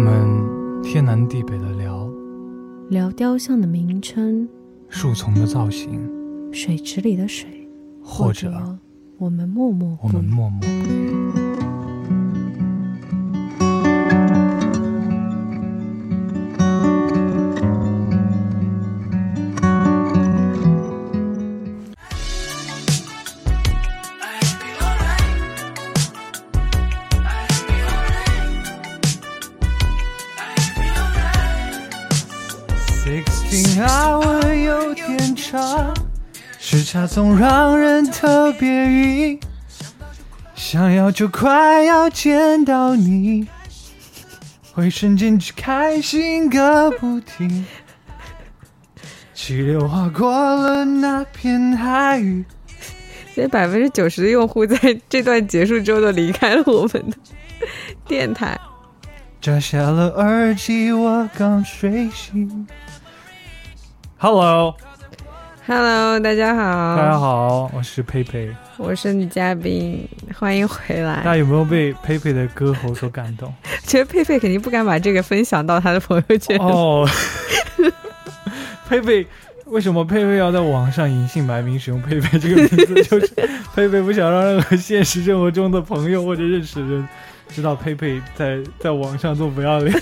[0.00, 2.10] 们天南地北的聊，
[2.88, 4.48] 聊雕像的名称，
[4.88, 6.00] 树丛的造型，
[6.50, 7.68] 水池里的水，
[8.02, 8.78] 或者
[9.18, 11.39] 我们默默我们默默不语。
[36.90, 39.40] 差总让人特别晕。
[40.56, 43.46] 想要就快要见到你，
[44.72, 47.64] 会瞬间只开心个不停。
[49.32, 52.44] 气流划过了那片海域，
[53.36, 57.16] 所以百分之九十的用户在这段结束之后都离开了我们的
[58.08, 58.58] 电台。
[59.40, 62.66] 摘下了耳机，我刚睡醒。
[64.18, 64.74] Hello，
[65.72, 68.50] Hello，大家好，大家好，我是佩佩。
[68.76, 70.04] 我是女嘉宾，
[70.36, 71.18] 欢迎回来。
[71.18, 73.54] 大家有没有被佩佩的歌喉所感动？
[73.86, 76.58] 觉得佩佩肯定不敢把这个分享到他的朋友圈。
[76.58, 77.08] 哦，
[78.88, 79.24] 佩佩，
[79.66, 83.04] 为什么佩佩要在网上隐姓埋名使用佩佩这个名字？
[83.04, 83.32] 就是
[83.72, 87.08] 佩佩不想让任何现实生活中的朋友或者认识的人
[87.48, 89.96] 知道佩佩在在网上做不要脸。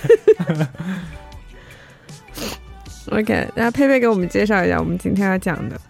[3.10, 5.80] OK，那佩佩给我们介绍一下我们今天要讲的。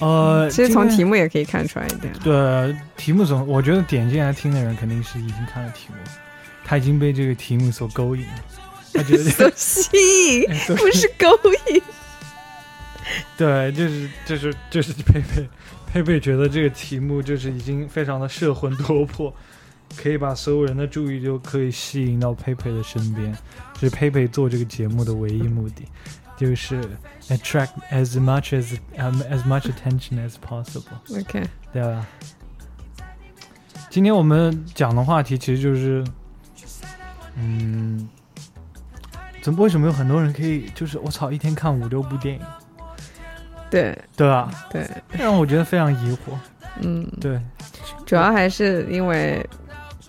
[0.00, 2.12] 呃，其实从题目也可以看出来一点。
[2.22, 5.96] 对题目总，我觉得点进来听的人肯定是已经看了题目，
[6.64, 8.44] 他已经被这个题目所勾引了，
[8.94, 11.26] 他觉得所吸引，不是勾
[11.72, 11.82] 引。
[13.36, 15.48] 对，就是就是就是佩佩，
[15.92, 19.34] 佩佩觉得这个题目就是已经非常的摄魂夺魄，
[19.96, 23.36] 可以把所有人的注意都可以吸引到佩佩的身边，
[23.67, 25.84] 这是佩佩做这个节目的唯一目的，
[26.36, 26.80] 就是
[27.28, 32.06] attract as much as um, as much attention as possible，OK，对吧？
[33.90, 36.04] 今天我们讲的话题其实就是，
[37.36, 38.08] 嗯，
[39.42, 42.42] 怎么为什么有很多人可以就是我操一天看五六部电影，
[43.70, 43.98] 对。
[44.16, 44.50] 对吧？
[44.68, 46.36] 对，让我觉得非常疑惑。
[46.80, 47.40] 嗯，对，
[48.04, 49.44] 主要还是因为，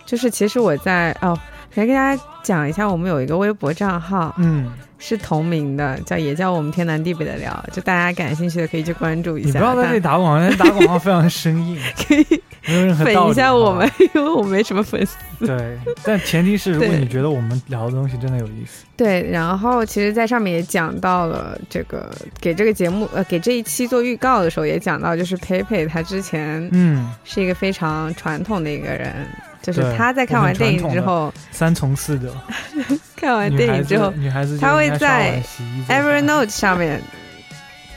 [0.05, 1.37] 就是其实我在哦，
[1.75, 9.47] 来给大家讲一下，我们有一个微博账号嗯，是同名的，叫也叫我们天南地北的聊，就大家感兴趣的可以去关注一下。
[9.47, 13.29] 你不要在这里打广告，打广告非常生硬， 可以没有任何粉。
[13.29, 15.15] 一下我们，因为我没什么粉丝。
[15.45, 22.09] 对，但前提是如果你觉得我们聊的东西真的有意思，对，然后其实，在上面也讲到了这个
[22.41, 29.25] 给这个节目呃给这一期做预告的时候也讲到，就是佩佩他之前嗯，是一个非常传统的一个人，
[29.61, 32.33] 就是他在看完电影之后，三从四德，
[33.15, 35.41] 看完电影之后女孩子就他会在
[35.87, 37.01] ，Evernote 上面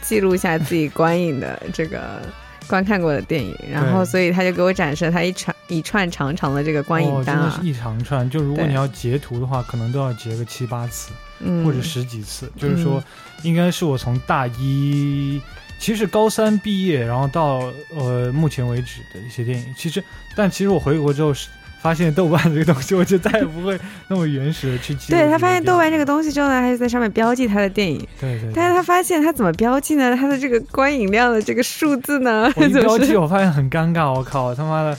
[0.00, 2.20] 记录下自己观影的这个
[2.66, 8.28] 观看过的电影，然后所以他就给我展示了他一串一串长长的这个观影单啊哦真的是，一长串。
[8.28, 12.50] 就如果你要截图的话，可能都要截个七八次嗯，或者十几次。
[12.56, 13.02] 就是说，
[13.42, 15.40] 应该是我从大一，
[15.82, 19.74] 其实高三毕业，然后到呃目前为止的一些电影。
[19.76, 20.00] 其实，
[20.36, 21.48] 但其实我回国之后是
[21.80, 23.76] 发现豆瓣这个东西，我就再也不会
[24.06, 28.52] 那么原始的去记对他发现豆瓣这个东西之后呢，他就在上面标记他的电影，对对对。
[28.54, 30.16] 但是他发现他怎么标记呢？
[30.16, 34.96] 他的这个观影量的这个数字呢， 我一就标记，我发现很尴尬，我靠，他妈的，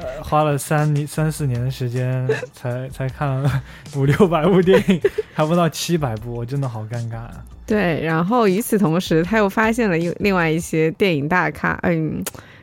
[0.00, 3.62] 呃，花了三年三四年的时间才 才看了
[3.96, 5.00] 五六百部电影，
[5.32, 7.44] 还不到七百部，我真的好尴尬啊！
[7.66, 8.02] 对。
[8.02, 12.22] 然后与此同时，他又发现了一另外一些电影大咖，嗯，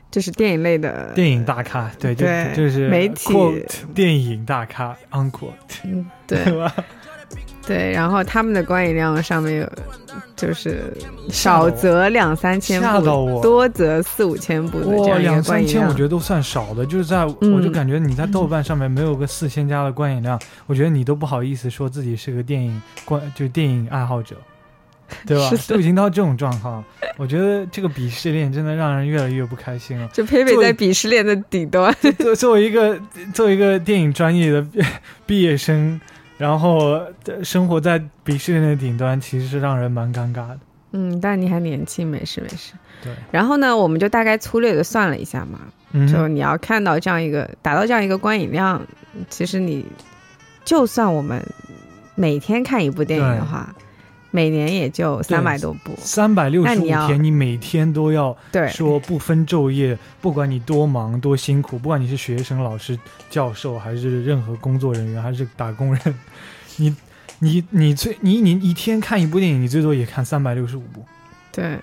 [0.10, 3.34] 就是电影类的电影大咖，对，就对就是媒体
[3.94, 4.98] 电影大咖
[6.28, 6.74] 对 对吧？
[7.72, 9.72] 对，然后他们的观影量上面有，
[10.36, 10.94] 就是
[11.30, 16.86] 少则两三千部，多则四五千部的这哇，样一个观两三千，我觉得都算少的。
[16.86, 20.38] 就是在，嗯我就感觉你在豆瓣上面没有个四千加的观影量，
[20.68, 24.36] 我觉得你都不好意思说自己是个电影观，就是电影爱好者，
[25.26, 25.50] 对吧？
[25.70, 26.84] 都已经到这种状况，
[27.16, 30.10] 我觉得这个鄙视链真的让人越来越不开心了。
[30.12, 33.00] 就佩佩在鄙视链的底端，作作为一个
[33.34, 34.66] 作为一个电影专业的
[35.26, 36.00] 毕业生，
[36.42, 40.60] 然后呃生活在鄙视链的顶端，其实是让人蛮尴尬的。
[40.94, 42.74] 嗯，但你还年轻，没事没事。
[43.04, 45.60] 对，然后呢，我们就大概粗略的算了一下嘛，
[45.92, 48.82] 嗯就你要看到这样一个达到这样一个观影量，
[49.30, 49.86] 其实你
[50.66, 51.40] 就算我们
[52.16, 53.74] 每天看一部电影的话，
[54.32, 55.94] 每年也就三百多部。
[56.00, 62.98] 三百六十五天，你每天都要对，说不分昼夜，不管你多忙多辛苦，不管你是学生、老师、
[63.30, 66.16] 教授，还是任何工作人员，还是打工人，
[66.78, 66.96] 你
[67.40, 71.06] 你你最你你一天看一部电影，你最多也看三百六十五部。
[71.52, 71.78] 对，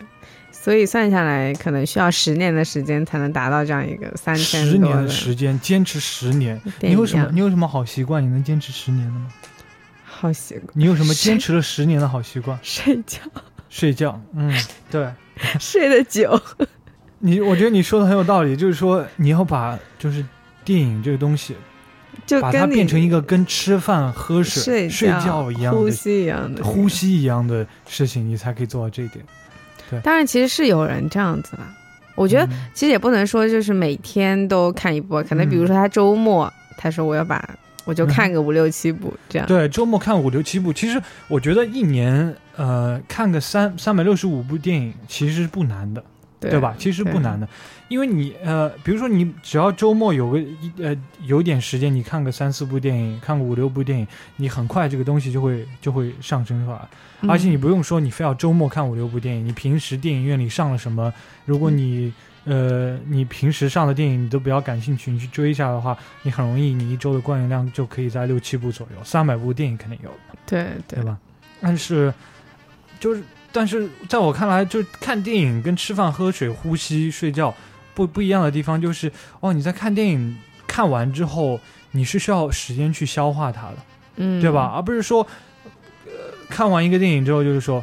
[0.51, 6.59] 所以算下来，可能需要十年的时间才能达到这样一个三千十年的时间，坚持十年。
[6.81, 7.29] 你有什么？
[7.33, 8.25] 你有什么好习惯？
[8.25, 9.27] 你能坚持十年的吗？
[10.19, 10.67] 好习惯。
[10.75, 12.59] 你有什么坚持了十年的好习惯？
[12.63, 13.21] 睡觉。
[13.69, 14.21] 睡觉。
[14.35, 14.53] 嗯，
[14.91, 15.09] 对。
[15.61, 16.41] 睡得久。
[17.21, 20.25] 你，我觉得你说的很有道理，就是说你要把就是
[20.65, 21.55] 电影这个东西，
[22.27, 29.25] 就把它变成一个跟吃饭、喝水、睡觉一样、呼吸一样的、呼吸一样的事情，你才可以做到这一点。
[29.91, 31.75] 对，当然其实是有人这样子啦。
[32.15, 37.49] 我觉得其实也不能说就是每天都看一部，可能比如说他周末他说我要把
[37.89, 39.49] 我就看个五六七部这样。
[39.49, 46.05] 对，周末看五六七部，其实我觉得一年呃看个三三百六十五部电影其实是不难的。
[46.41, 46.73] 对吧？
[46.79, 47.49] 其实不难的，
[47.89, 54.07] 因为你呃，比如说你只要周末有个一呃有点时间，你看个三四部电影，看个五六部电影，
[54.37, 56.79] 你很快这个东西就会就会上升出来。
[57.29, 61.13] 而且你不用说你非要周末看五六部电影，你平时电影院里上了什么，
[61.45, 62.13] 如果你
[62.49, 70.11] 呃你平时上的电影你都比较感兴趣，你去追一下的话，你很容易你一周的观影量就可以在六七部左右，三百部电影肯定有。
[70.47, 71.17] 对对吧？
[71.61, 72.13] 但是
[72.99, 73.23] 就是。
[73.51, 77.53] 但是在我看来，就看电影跟吃饭、喝水、呼吸、睡觉
[77.95, 79.11] 不不一样的地方，就是
[79.41, 80.37] 哦，你在看电影
[80.67, 81.59] 看完之后，
[81.93, 83.77] 你是需要时间去消化它的，
[84.17, 84.71] 嗯，对吧？
[84.77, 85.27] 而不是说，
[86.05, 86.13] 呃，
[86.51, 87.83] 看完一个电影之后就是说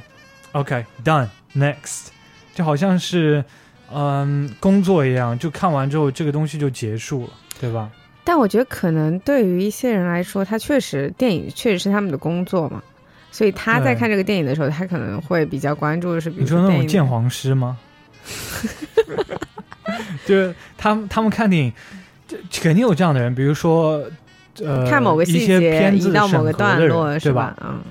[0.51, 2.09] ，OK done next，
[2.53, 3.44] 就好像是
[3.94, 7.30] 嗯工作一样，就看完之后这个东西就结束了，
[7.60, 7.90] 对吧？
[8.24, 12.82] 但我觉得可能对于一些人来说，他确实电影确实是他们的工作嘛。
[13.32, 17.78] 所以他在看这个电影的时候，他可能会比较关注的是，比如说那种鉴黄师吗？
[20.26, 21.74] 就是他们他们看电影，
[22.28, 24.04] 这肯定有这样的人，比如说
[24.64, 27.56] 呃，看某个一些片子到某个段落，对吧？
[27.62, 27.84] 嗯，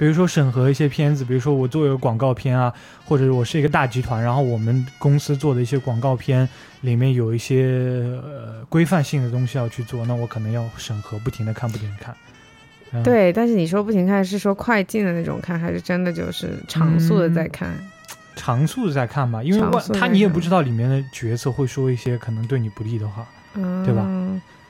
[0.00, 2.72] 比如说审核一些片子，比如说我做一个广告片啊，
[3.04, 6.48] 或者我是一个大集团，然后我们公司做的一些广告片
[6.80, 13.04] 里面有一些呃规范性的东西要去做，那我可能要审核，不停的看，不停的看。
[13.04, 17.68] 对，但是你说不停看，是说快进的那种看，还是真的就是长速的在看？
[18.34, 24.08] 长速的在看吧，因为他你也不知道里面的角色会说一些可能对你不利的话，嗯对吧？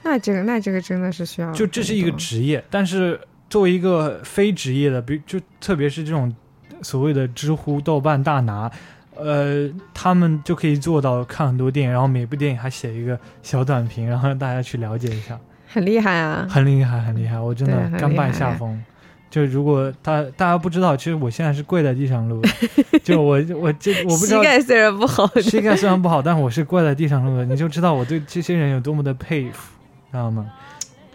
[0.03, 6.35] 那这个那这个真的是需要，就这是一个职业，但是作为一个非职业的，比就特别是这种
[6.81, 8.71] 所谓的知乎、豆瓣大拿，
[9.17, 15.39] 呃，他们就可以做到看很多电影，然后每部电影还写一个小短评，然后让大家去了解一下。
[15.73, 16.47] 很厉害啊！
[16.51, 17.39] 很厉害，很厉害！
[17.39, 18.83] 我真的甘拜下风。
[19.31, 22.49] 就如果大大家不知道，其实我现在是跪在地上录的。
[23.05, 24.43] 就我我这我不知道。
[24.43, 27.45] 膝盖虽然不好，膝盖虽然不好，但我是跪在地上录的。
[27.45, 29.73] 你就知道我对这些人有多么的佩服，
[30.11, 30.51] 知道吗？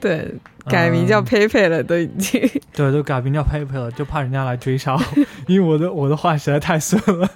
[0.05, 0.35] 对，
[0.69, 2.41] 改名叫佩佩了，都已经。
[2.73, 5.01] 对，都改名叫佩佩了，就怕人家来追杀我，
[5.47, 7.29] 因为我的我的话实在太损了。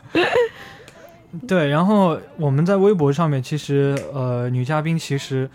[1.48, 5.50] 对，然后我们在微博上面，其实呃，女嘉宾其实。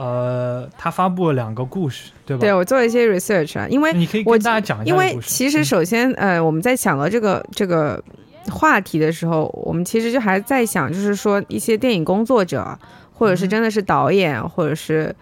[0.00, 2.40] 呃，他发布了两个故事，对吧？
[2.40, 4.94] 对我做了一些 research 啊，因为你可以跟大家讲一下。
[4.94, 8.00] 因为其实首先，呃，我们在想到这个这个
[8.48, 12.78] 话题的时候，我们其实就还在想，就是说一些电影工作者，
[13.12, 15.12] 或者是真的是导演，或者是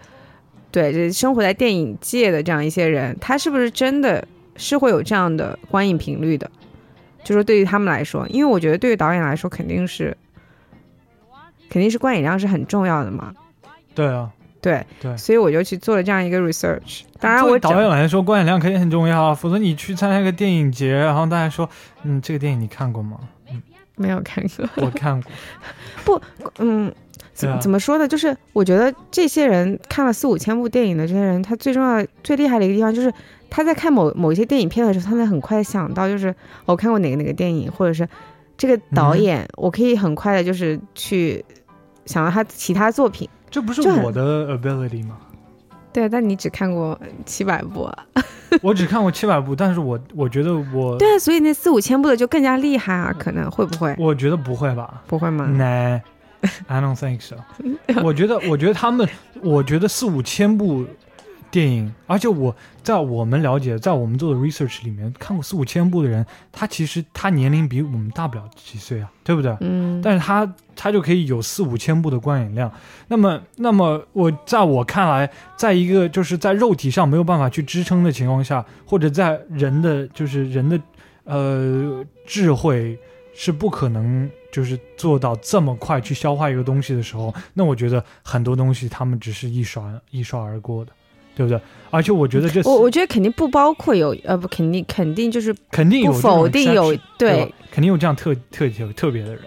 [0.71, 6.49] 对，就是生活在电影界的这样一些人，他是不是真的是会有这样的观影频率的？
[7.23, 10.15] 就说对于他们来说，因为我觉得对于导演来说，肯定是
[11.69, 13.33] 肯定是观影量是很重要的嘛。
[13.93, 14.31] 对啊。
[14.59, 17.03] 对对，所以我就去做了这样一个 research。
[17.19, 21.69] 当然，我导演来说，观影量肯定很重要，否则你去参加一个电影节，然后大家说，
[22.03, 23.17] 嗯，这个电影你看过吗？
[23.49, 23.61] 嗯，
[23.95, 24.67] 没有看过。
[24.77, 25.31] 我看过。
[26.03, 26.21] 不，
[26.57, 26.91] 嗯，
[27.37, 28.07] 怎怎么说呢？
[28.07, 33.13] 就是我觉得这些人看了四五千部电影的这些人，他最重要、最厉害的一个地方，就是
[33.47, 36.33] 他在看某某一些电影片的时候，他能很快想到，就是
[36.65, 38.07] 我看过哪个哪个电影，或者是
[38.57, 41.45] 这个导演，我可以很快的，就是去
[42.05, 43.29] 想到他其他作品。
[43.51, 45.17] 这不是我的 ability 吗？
[45.93, 47.83] 对，但你只看过七百部。
[47.83, 48.05] 啊
[48.61, 53.13] 我只看过七百部，但是我我觉得我对，所以那四五千部的就更加厉害啊！
[53.19, 53.93] 可能会不会？
[53.99, 55.03] 我觉得不会吧？
[55.05, 55.45] 不会吗
[56.67, 57.35] No，I don't think so。
[58.03, 59.07] 我觉得，我觉得他们，
[59.41, 60.85] 我觉得四五千部。
[61.49, 62.53] 电影，而且我
[62.83, 69.55] 在我们了解，在我们做的 research 里面看过四五千部的人，他其实他年龄比我们大不了几岁啊，对不对？
[69.61, 70.01] 嗯。
[70.01, 72.69] 但是他他就可以有四五千部的观影量。
[73.07, 80.77] 那么，那么我在我看来，在一个就是在肉体上没有办法去支撑的情况下，或者在人的就是人的
[81.23, 82.99] 呃智慧
[83.33, 90.91] 是不可能就是做到这么快去消化一个东西的时候，那我觉得很多东西他们只是一刷一刷而过的。
[91.35, 91.61] 对不对？
[91.91, 99.43] 而且我觉得这我我觉得肯定不包括有呃不肯定肯定就是肯定有不否定有对对肯定有这样特特特特别的人。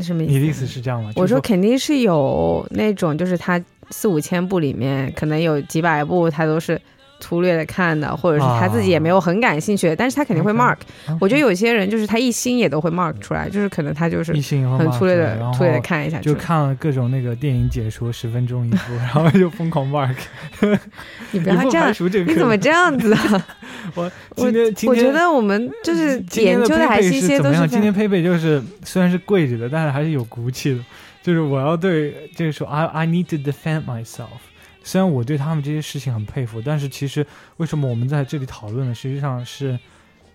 [0.00, 0.32] 什么意思？
[0.32, 1.12] 你的意思是这样吗？
[1.14, 6.80] 我说肯定是有那种就是他四五千部里面可能有几百部他都是
[7.20, 10.76] 粗略的看的，或者是他自己也没有很感兴趣的，但是他肯定会 mark。
[11.20, 16.34] 我觉得有些人就是他一心也都会 mark 出来，就是可能他就是一心很粗略的粗略的看一下就。
[16.34, 20.16] 看了各种那个电影解说，十分钟一部，然后就疯狂 mark。
[21.30, 21.94] 你不要这样，
[22.26, 23.46] 你怎么这样子啊？
[23.94, 24.50] 我我
[24.94, 27.68] 觉得我们就是研究的还是一些都是？
[27.68, 30.80] 今天在佩佩就是虽然是跪着的，但是还是有骨气的。
[31.22, 34.40] 就是我要对这个说，I I need to defend myself。
[34.82, 37.26] 虽然我对他们这些事情很佩服，但是其实
[37.58, 39.78] 为什么我们在这里讨论呢，实际上是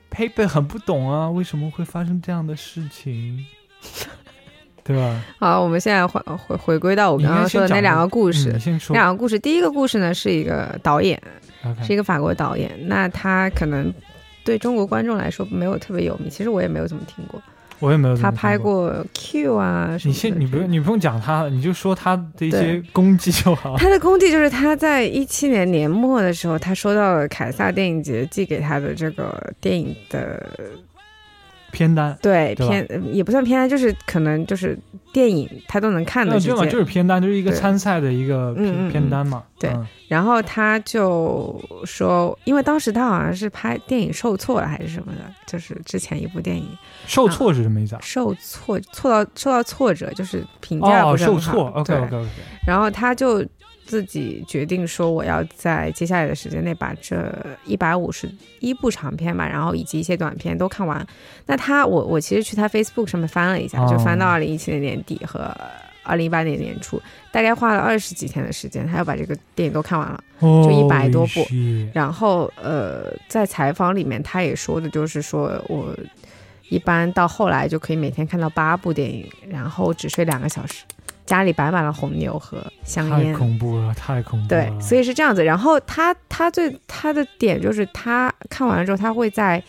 [0.09, 3.45] 佩佩很不懂啊，为什么会发生这样的事情，
[4.83, 5.21] 对吧？
[5.39, 5.61] 好。
[5.63, 8.51] 我们现在回回回归到我你应该刚刚说的那两个个故事
[8.89, 11.21] 两个故事，第一个故事呢是一个导演，
[11.81, 13.91] 是一个法国导演，那他可能
[14.43, 17.41] 对中国观众来说没有特别有名，其实我也没有怎么听过。
[17.79, 20.11] 我也没有他拍过 Q 啊什么。
[20.11, 23.75] 你先，你不用，你不用讲他，你就说他的一些功绩就好。
[23.77, 30.45] 他的功绩就是他在一七年年末的时候，他收到了凯撒电影节寄给他的这个电影的
[31.71, 34.77] 片单，对对吧偏也不算片单，就是可能就是
[35.15, 39.41] 电影他都能看的那对嘛，就是片单，就是一个参赛的一个片嗯嗯嗯偏单嘛。
[39.57, 46.67] 对嗯然后他就说，因为当时他好像是拍电影受挫了还是什么的，就是之前一部电影
[47.07, 47.99] 受挫是什么意思啊？
[48.03, 51.39] 受挫挫到受到挫折，就是评价哦，不是很好。
[51.39, 51.67] 受挫。
[51.69, 52.29] ，OK OK OK。
[52.67, 53.43] 然后他就
[53.85, 57.31] 自己决定说，我要在接下来的时间内把这
[57.65, 58.29] 一百五十
[58.59, 61.05] 一部长片吧，然后以及一些短片都看完。
[61.47, 65.55] 那他，我我其实去他 Facebook 上面翻了一下，哦就翻到二零一七年年底和
[66.03, 70.23] 二零一八年年初，大概花了二十几天的时间，他要把这个电影都看完了。
[70.39, 71.47] 就一百多部
[71.93, 75.95] 然后呃，在采访里面他也说的就是说我
[76.67, 80.83] 一般到后来就可以每天看到八部电影，然后只睡两个小时，
[81.25, 83.33] 家里摆满了红牛和香烟太烟。
[83.33, 85.43] 恐怖了，太恐怖对。，所以是这样子。
[85.43, 89.63] 然后他他最他的点就是他看完了之后，他会在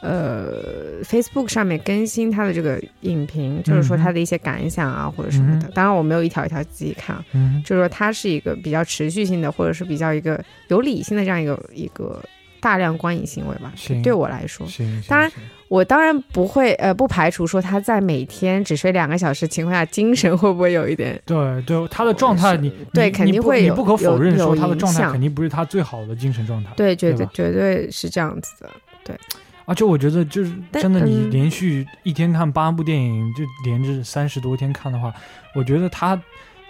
[0.00, 5.68] 呃 Facebook 上面更新他的这个影评，就是说他的一些感想啊或者什么的。
[5.68, 12.22] 嗯当然我没有一条一条自己看啊，嗯，就是说他是一个比较持续性的，或者是比较一个有理性的这样一个一个
[12.60, 13.72] 大量观影行为吧。
[14.02, 14.66] 对我来说，
[15.08, 15.30] 当然
[15.68, 26.70] 我当然不会呃不排除说他在每天只睡两个小时情况下，精神会不会有一点对对，他的状态是你对肯定会有你不可否认说他的状态肯定不是他最好的精神状态。
[26.76, 29.16] 对，绝对绝对是这样子的。
[29.64, 35.12] 而且我觉得就是真的，你嗯连续一天看八部电影，就连着三十多天看的话，
[35.54, 36.20] 我觉得他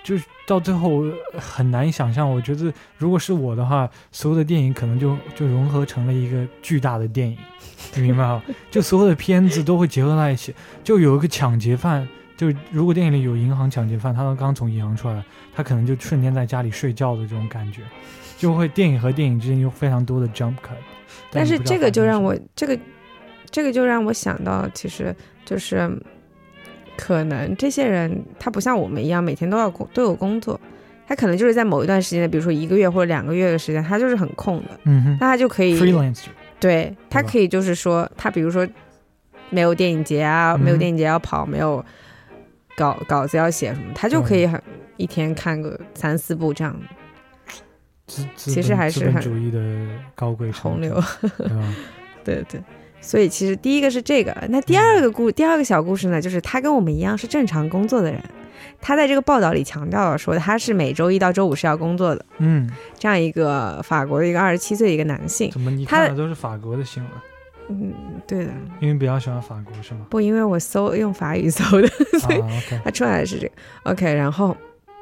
[0.02, 1.04] 就是到最后
[1.38, 2.28] 很难想象。
[2.30, 7.36] 我觉得如果是我的话，所有的电影可能就就融合成了一个巨大的电影，
[7.94, 8.42] 你明白吗？
[8.70, 10.54] 就所有的片子都会结合在一起。
[10.82, 12.06] 就有一个抢劫犯，
[12.40, 15.22] 就如果电影里有银行抢劫犯，他刚刚从银行出来，
[15.54, 17.82] 他可能就瞬间在家里睡觉的这种感觉，
[18.38, 20.70] 就会电影和电影之间有非常多的 jump cut。
[21.30, 22.78] 但是这个就让我这个
[23.50, 25.90] 这个就让我想到，其实就是
[26.96, 30.58] 可能这些人他不像我们一样每天都要工都有工作，
[31.06, 36.28] 他可能就是在某一段时间内，比如说一个月或者两个月的时间，他就是很空的，嗯哼那他就可以，freelancer。
[36.58, 38.66] 对他可以就是说，他比如说
[39.50, 41.84] 没有电影节啊，嗯没有电影节要跑，没有
[42.80, 44.58] 稿稿子要写什么，他就可以很
[44.96, 46.74] 一天看个三四部这样。
[48.06, 49.60] 资资其实还是很主义的
[50.14, 50.98] 高贵洪流。
[52.24, 52.60] 对对，
[53.00, 58.20] 所以其实第一个是这个，那第二个故第二个小故事呢，就是他跟我们一样是正常工作的人，
[58.80, 62.68] 他在这个报道里强调了说他是每周一到周五是要工作的，嗯，
[62.98, 65.70] 这样一个法国的一个二十七岁的一个男性，怎么。
[65.70, 67.12] 你看的都是法国的新闻？
[67.70, 67.94] 嗯，
[68.26, 70.06] 对的，因为比较喜欢法国是吗？
[70.10, 71.88] 不因为我搜用法语搜的，
[72.20, 72.42] 所以
[72.84, 73.52] 他出来的是这个
[73.84, 74.56] ，OK，然后。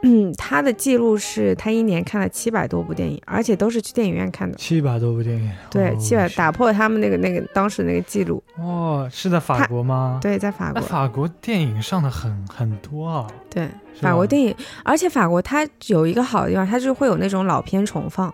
[0.05, 4.57] 嗯，他的记录是他一年看了七百多部电影，而且都是去电影院看的。
[4.57, 8.41] 七百多部电影，对，哦七百打破他们那个那个当时那个记录。
[8.57, 10.81] 哦，是在法国吗？，对，在法国。
[10.81, 13.69] 法国电影上的很很多啊，对，
[14.01, 18.33] 法国电影，而且法国它有一个好的地方，它就会有那种老片重放。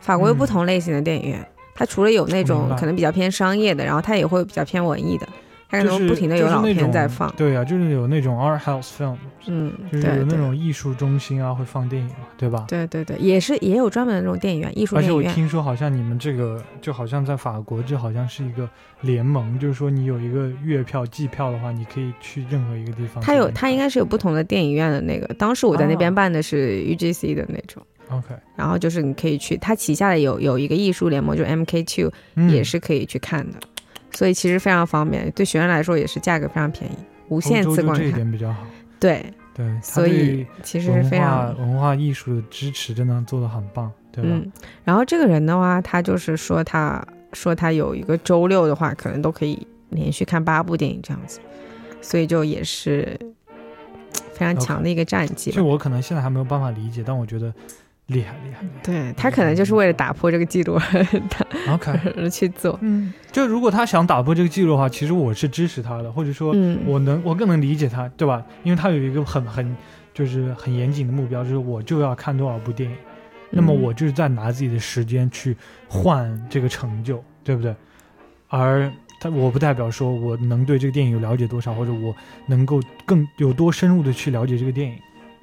[0.00, 5.28] 法国有不嗯同类型的电影院，它除了有那种可能比较偏商业的，然后它也会比较偏文艺的，
[5.68, 7.32] 它可就是能不停的有老片在放。
[7.36, 9.16] 对啊，就是有那种 art house film，
[9.46, 12.64] 嗯，就是有那种艺术中心啊，会放电影嘛，对吧？
[12.66, 15.22] 对对对，也是也有专门的那种电影院，艺术而且我。
[15.22, 18.68] 听说，好像你们这个就好像在法国，这好像是一个
[19.02, 23.22] 联盟，就是说你有一个月票、季票的话，你可以去任何一个地方。
[23.22, 25.26] 它有，它应该是有不同的电影院的那个。
[25.34, 33.58] 当时我在那边啊办的是 UGC 的那种，OK，然后就是你可以去，它旗下的有有一个艺术联盟，就是 MK Two，、嗯也是可以去看的，
[34.12, 36.96] 所以其实非常方便，对学生来说也是价格非常便宜，
[37.28, 38.12] 无限次观看这一。
[38.12, 38.64] 点比较好。
[38.98, 44.30] 对，对，所以其实是非常文化艺术的支持真的做的很棒，对吧？
[44.32, 44.52] 嗯。
[44.84, 51.40] 然后这个人的话，他就是说他说他有一个周六的话，可能都可以连续看八部电影这样子，
[52.00, 53.18] 所以就也是
[54.32, 55.64] 非常强的一个战绩吧就。
[55.64, 57.52] 我可能现在还没有办法理解，但我觉得
[58.08, 61.00] 厉害厉害对他可能就是为了打破这个记录害。
[61.72, 62.78] OK，而 去做。
[62.82, 68.44] 嗯，就如果他想打破这个记录的话，其实我是支持他的，或者说嗯，我能我更能理解他，对吧？
[68.62, 69.76] 因为他有一个很很
[70.14, 72.96] 就是很严谨的目标，就是我就要看多少部电影，
[73.50, 75.56] 那么嗯我就是在拿自己的时间去
[75.88, 77.74] 换这个成就，对不对？
[78.48, 82.14] 而他我不代表说我能对这个电影有了解多少，或者我
[82.46, 84.96] 能够更有多深入的去了解这个电影，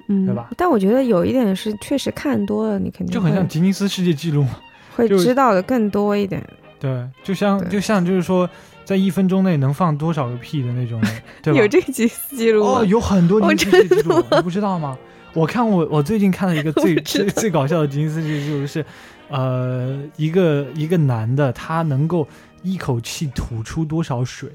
[0.08, 0.50] 嗯，对吧？
[0.56, 4.58] 但我觉得有一点是，确实看多了，你肯定就很像吉尼斯世界纪录嘛。
[4.96, 6.44] 会知道的更多一点。
[6.78, 8.48] 对，就像就像就是说，
[8.84, 11.58] 在一分钟内能放多少个屁的那种人，对吧？
[11.60, 12.80] 有这个吉尼斯记录吗？
[12.80, 14.96] 哦，有很多我吉尼斯记录，你不知道吗？
[15.32, 18.84] 我看我我最近看了一个 最最最搞笑的吉尼斯世界纪录是，
[19.28, 22.28] 呃，一个一个男的他能够
[22.62, 24.48] 一口气吐出多少水，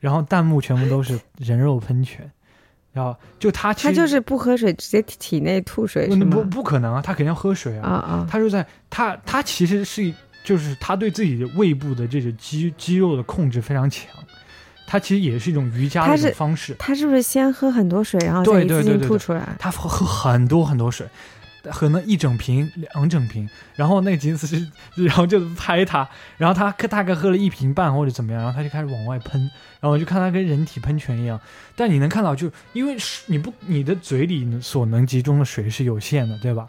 [0.00, 2.30] 然后弹幕全部都是人肉喷泉，
[2.94, 6.44] 然后就他其实他就是不喝水，直接体体内吐水是不不？
[6.44, 14.06] 不可能啊，他肯定要喝水啊啊啊，他就在他他其实是就是他对自己的胃部的这个肌肌肉的控制非常强，
[14.86, 16.74] 他其实也是一种瑜伽的一种方式。
[16.78, 19.56] 他是不是先喝很多水，然后再对一次性对对对对吐出来？
[19.58, 21.04] 他喝喝很多很多水，
[21.70, 24.66] 喝那一整瓶两整瓶，然后那个吉尼斯是
[25.04, 29.40] 然后就拍他，然后他大概喝了一瓶半或者怎么样，然后他就开始往外喷，
[29.80, 31.40] 然后我就看他跟人体喷泉一样，
[31.76, 36.66] 但你能看到就因为是你不你的嘴里所能集中的水是有限的，对吧？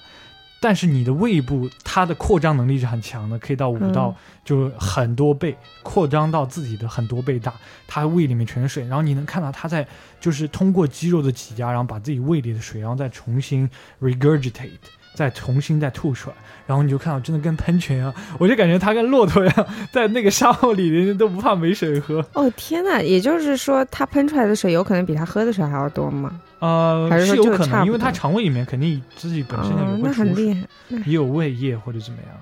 [0.66, 3.94] 但是你的胃部它的扩张能力是很强的，可以到五嗯。
[3.94, 7.54] 到就很多倍，扩张到自己的很多倍大，
[7.86, 9.88] 它胃里面全是水，然后你能看到它在
[10.20, 13.70] 就是通过肌肉的挤压，然后把自己胃里的水，然后再重新
[14.02, 14.72] regurgitate，
[15.16, 16.36] 再重新再吐出来，
[16.68, 22.24] 然后你就看到真的跟喷泉一样，我就感觉它跟骆驼一样，在那个沙漠里面都不怕没水喝。
[22.34, 26.40] 哦天呐，也就是说，他喷出来的水有可能比他喝的水还要多吗？
[26.60, 32.38] 呃，还是有可能，因为它肠胃里面肯定自己本身就哦有，那会出水很厉害，也有胃液或者怎么样。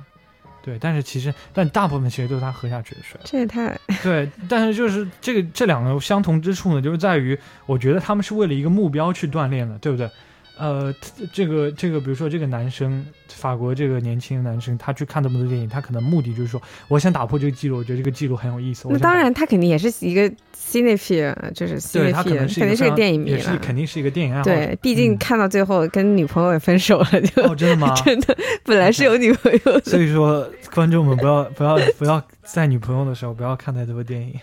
[0.64, 3.20] 对，但是其实，但大部分其实都是他喝下去的水。
[3.26, 10.10] 这也太对，但是就是这个这两个相同之处呢，就是在于，我觉得他们是为了一个目标去锻炼的，对不对？
[10.56, 10.94] 呃，
[11.32, 18.88] 这个这个，比如说这个男生，法国这个年轻的男生，他去看这么多电影，他可能目的就是说，我想打破这个记录，我觉得这个记录很有意思。
[18.92, 23.58] 那当然，他肯定也是一个 cinephile，就是 cinephile，对他可能是肯定是个电影迷也是了。
[23.58, 24.54] 肯定是一个电影爱好者。
[24.54, 27.94] 对，毕竟嗯看到最后跟女朋友也分手了，就、哦，真的吗？
[28.06, 29.82] 真的本来是有女朋友的。
[29.82, 34.36] 所以说，观众们不要不要不要在女朋友的时候不要看太多电影，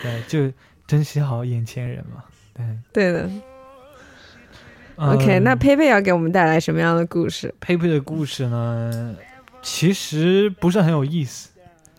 [0.00, 0.54] 对，就
[0.86, 2.22] 珍惜好眼前人嘛。
[2.54, 3.28] 对对的。
[5.00, 7.54] OK，嗯那佩佩要给我们带来什么样的故事？
[7.58, 9.16] 佩佩的故事呢，
[9.62, 11.48] 其实不是很有意思。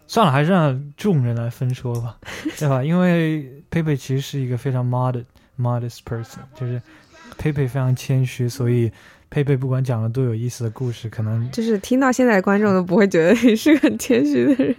[0.07, 2.17] 算了，还是让众人来分说吧，
[2.59, 2.83] 对吧？
[2.83, 5.23] 因为佩佩其实是一个非常 modest
[5.57, 6.81] modest person，就是
[7.37, 8.91] 佩佩非常谦虚，所以
[9.29, 14.75] 佩佩不管讲了多有意思的故事，可能就是听到现在的观众都不会觉得你是个很谦虚的人。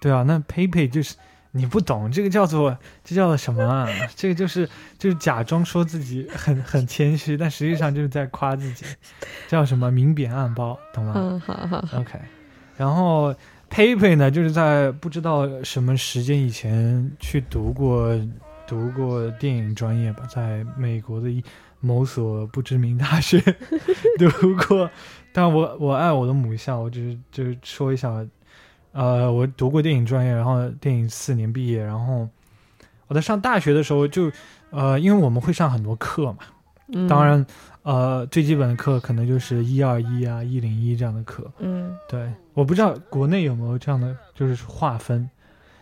[0.00, 1.14] 对啊，那佩佩就是
[1.52, 3.88] 你不懂，这个叫做这叫做什么啊？
[4.14, 8.84] 这个就是就是假装说自己很很谦虚，但实际上就是在夸自己，
[9.48, 11.12] 叫什么明贬暗褒，懂吗？
[11.16, 11.98] 嗯，好好好。
[11.98, 12.18] OK，
[12.76, 13.34] 然后
[13.68, 18.16] 佩佩呢，就是在不知道什么时间以前去读过
[18.66, 21.42] 读过电影专业吧，在美国的一
[21.80, 23.40] 某所不知名大学
[24.18, 24.88] 读过。
[25.32, 28.24] 但我我爱我的母校，我只是就是说一下，
[28.92, 32.28] 呃，我读过电影专业，然后电影四年毕业，然后
[33.08, 34.30] 我在上大学的时候就
[34.70, 36.38] 呃，因为我们会上很多课嘛。
[36.92, 37.46] 嗯当，然，
[37.84, 41.48] 呃，最基本的课可能就是一二一啊、一零一这样的课。
[41.60, 45.30] 嗯，对，我不知道国内有没有这样的，就是划分，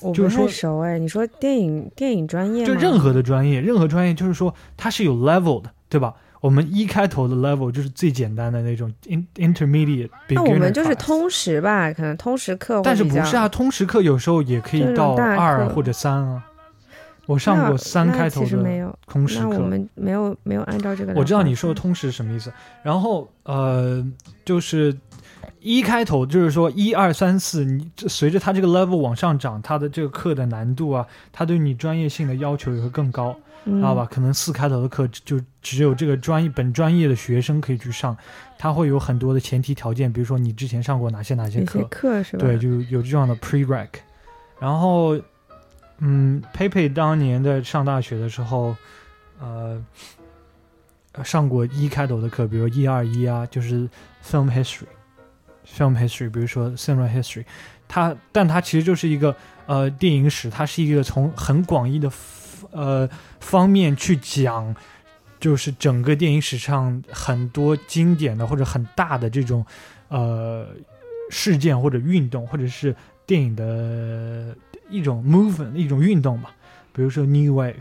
[0.02, 0.98] 我不就是熟哎。
[0.98, 6.14] 你说电影电影专业就任何的专业，任何专业就是说它是有 level 的，对吧？
[6.40, 11.92] 我们一开头的 level 就是最简单的那种 in intermediate，那我们就是通识吧？
[11.92, 13.48] 可能通识课但是不是啊？
[13.48, 16.44] 通识课有时候也可以到二或者三啊。
[17.26, 21.18] 我上过三开头的通识课，们没有没有按照这个来。
[21.18, 22.50] 我知道你说的通识是什么意思。
[22.82, 24.02] 然后呃，
[24.46, 24.96] 就是
[25.60, 34.06] 一开头就是说一二三四，你这随着它这个 level 往上涨，它的这个课的难度啊，它对你专业性的要求也会更高，嗯知道吧？
[34.10, 38.16] 可能四开头的课就只有这个专业本专业的学生可以去上，
[38.58, 42.46] 他会有很多的前提条件，比如说你之前上过哪些哪些课，课是吧？
[42.46, 43.88] 对，就有这样的 prereq。
[44.58, 45.18] 然后，
[45.98, 48.74] 嗯，佩佩当年在上大学的时候，
[49.38, 49.84] 呃，
[51.12, 53.88] 呃上过一开头的课，比如一二一啊，就是
[54.24, 57.44] film history，film history，比如说 cinema history，
[57.86, 62.10] 它，但它其实就是一个呃电影史，它是一个从很广义的
[62.70, 63.08] 呃
[63.40, 64.74] 方面去讲。
[65.40, 69.64] 就是整个电影史上很多经典的或者很大的这种，
[70.08, 70.66] 呃，
[71.30, 72.92] 事件或者运动，或者是
[73.24, 74.52] 电影的
[74.90, 76.50] 一种 movement 一种运动吧，
[76.92, 77.74] 比如说 New Wave，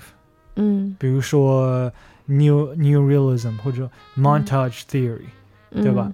[0.57, 1.91] 嗯，比如说
[2.27, 5.25] New New Realism 或者 Montage Theory，、
[5.71, 6.13] 嗯对吧？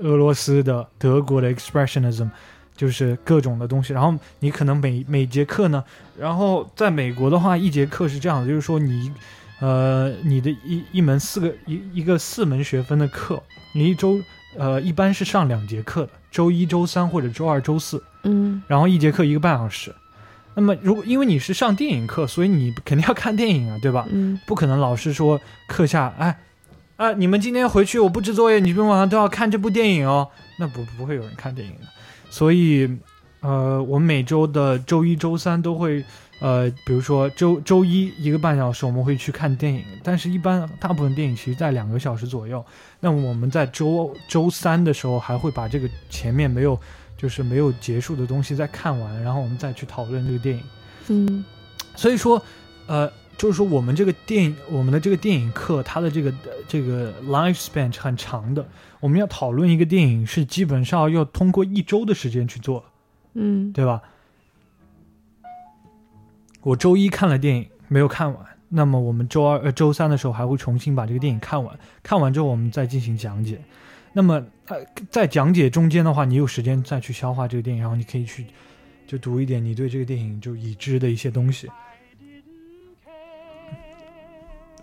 [0.00, 2.28] 俄罗斯的、德国的 Expressionism，
[2.76, 3.92] 就是各种的东西。
[3.92, 5.82] 然后你可能每每节课呢，
[6.18, 9.12] 然后在美国的话，一节课是这样的，就是说你，
[9.60, 14.20] 呃，你的一一门四个一一个四门学分的课，你一周
[14.56, 19.94] 呃一般是上两节课的，周一周三或者周二周四，嗯然后一节课一个半小时。
[20.56, 24.06] 那么如果因为你是上电影课，所以你肯定要看电影啊，对吧？
[24.10, 26.38] 嗯不可能老师说课下，哎，
[26.96, 30.28] 啊，你们今天回去我布置作业，你们晚上都要看这部电影哦。
[30.60, 31.86] 那不不会有人看电影的，
[32.34, 32.90] 所以，
[33.42, 36.04] 呃，我们每周的周一、周三都会，
[36.40, 42.64] 呃，比如说周周一一个半小时我们会去看电影，但是一般大部分电影其实在两个小时左右。
[42.98, 46.76] 那么我们在周周三的时候还会把这个前面没有
[47.16, 50.64] 就是没有结束的东西再看完，然后我们再去讨论这个电影。
[51.06, 51.44] 嗯
[51.94, 52.42] 所以说，
[52.88, 58.66] 呃，就是说我们这个电影，我们的这个电影课，它的这个呃这个 lifespan 是很长的。
[59.04, 62.82] 我们要讨论一个电影，是基本上要通过一周的时间去做，
[63.34, 64.00] 嗯对吧？
[66.62, 73.60] 我周一看了电影，没有看完，那么我们周二、呃周三的时候还会重新把这个电影看完，看完之后我们再进行讲解。
[74.14, 74.78] 那么呃，
[75.10, 78.46] 在讲解中间的话，你有时间再去消化这个电影，然后你可以去
[79.06, 81.68] 就读一点你对这个电影就已知的一些东西。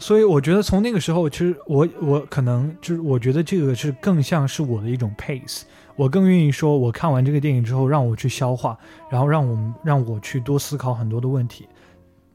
[0.01, 5.61] 所以我觉得从那个时候，其实我我可能就是我觉得这个是更像是我的一种 pace，
[5.95, 8.75] 我更愿意说，我看完这个电影之后，让我去消化，
[9.11, 11.67] 然后让我们让我去多思考很多的问题。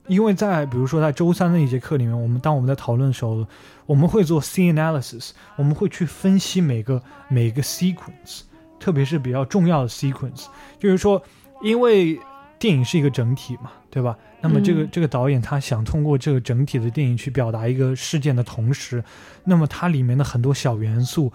[0.06, 3.44] 因为在比如说在周三的一节课里面，我们当我们在讨论的时候，
[3.84, 8.42] 我们会做 C analysis，我们会去分析每个每个 sequence，
[8.78, 10.46] 特别是比较重要的 sequence，
[10.78, 11.20] 就是说，
[11.64, 12.16] 因为
[12.58, 14.16] 电影是一个整体嘛，对吧？
[14.40, 19.02] 那么这个、嗯这个导演他想通过这个整体的电影去表达一个事件的同时，
[19.44, 21.32] 那么它里面的很多小元素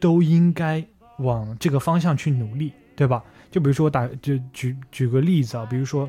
[0.00, 0.84] 都应该
[1.18, 3.22] 往这个方向去努力，对吧？
[3.50, 6.08] 就比如说打就举举个例子啊，比如说，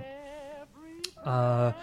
[1.23, 1.73] 呃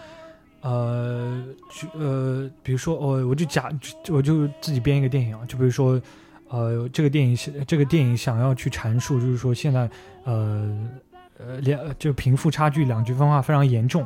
[0.61, 3.71] 呃举呃，比如说哦，我就假
[4.09, 6.01] 我就自己编一个电影啊，就比如说。
[6.49, 9.89] 呃，这个电影是这个电影想要去阐述，就是说现在
[10.23, 10.87] 呃
[11.47, 14.05] 呃两就贫富差距、两极分化非常严重。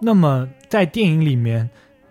[0.00, 1.68] 那么在电影里面，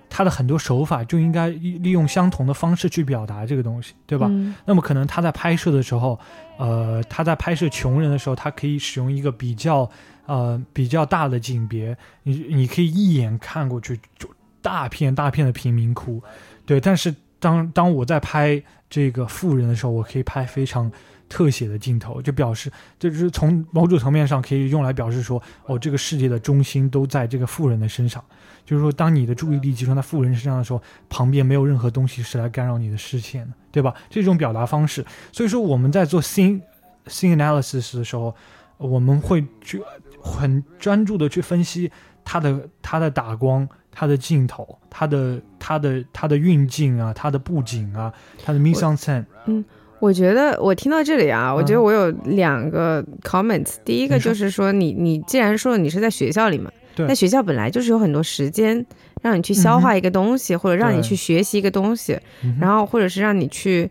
[0.10, 4.28] 它的很多手法就应该利利用相同的方式去表达这个东西，对吧？
[4.30, 6.19] 嗯那么可能他在拍摄的时候，
[6.58, 9.89] 呃，他在拍摄穷人的时候，他可以使用一个比较
[10.26, 14.30] 呃比较大的景别，你你可以一眼看过去就
[14.62, 16.21] 大片大片的贫民窟，
[16.65, 16.80] 对。
[16.80, 20.91] 但是当当我在拍这个富人的时候，我可以拍非常
[21.32, 28.22] 特写的镜头，就表示就是从某种层面上可以用来表示说，哦，这个世界的中心都在这个富人的身上。
[28.65, 33.94] 就是说，当你的注意力集中在富人身上的时候，旁边没有任何东西是来干扰你的视线的，对吧？
[34.10, 35.04] 这种表达方式。
[35.32, 36.62] 所以说，我们在做 scene
[37.08, 38.36] scene analysis 的时候，
[38.78, 39.82] 我们会去
[40.22, 41.89] 很专注的去分析
[42.26, 48.13] 它的它的打光、它的镜头、它的它的它的运镜啊、它的布景啊、
[48.44, 49.26] 它的 mise en scène。
[50.01, 51.83] 我觉得我听到这里啊，我觉得嗯。
[51.83, 53.75] 我有两个 comments。
[53.85, 57.05] 第一个就是说你，你既然说你是在学校里嘛，对。
[57.07, 58.83] 那学校本来就是有很多时间
[59.21, 62.19] 让你去消化一个东西，或者让你去学习一个东西，
[62.59, 63.89] 然后或者是让你去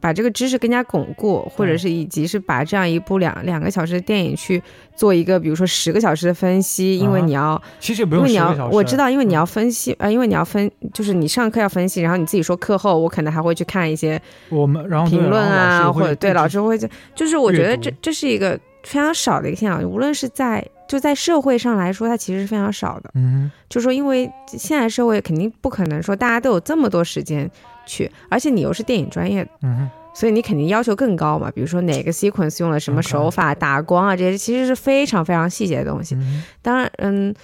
[0.00, 4.62] 把这个知识更加巩固，或者是以及是把这样一部两两个小时的电影去
[4.94, 9.36] 做一个，比如说十个小时的分析，因为啊你要其实也不因为你要用十个小时，我知道，因为你嗯。
[9.36, 23.10] 要分析，呃，因为你要分，就是你上课要分析，然后你自己说课后，我可能还会去看一些我们然后评论啊，或者对老师会就，就是我觉得这这是一个非常少的一个现象，无论是在就在社会上来说，它其实是非常少的。
[23.14, 27.50] 嗯就说因为现在社会肯定不可能说大家都有这么多时间
[27.86, 31.50] 去，而且你又是电影专业的，嗯哼所以你肯定要求更高嘛。
[31.50, 36.14] 比如说哪个 sequence 用了什么手法、打光啊，这些其实是非常非常细节的东西。
[36.16, 37.34] 嗯当然，嗯，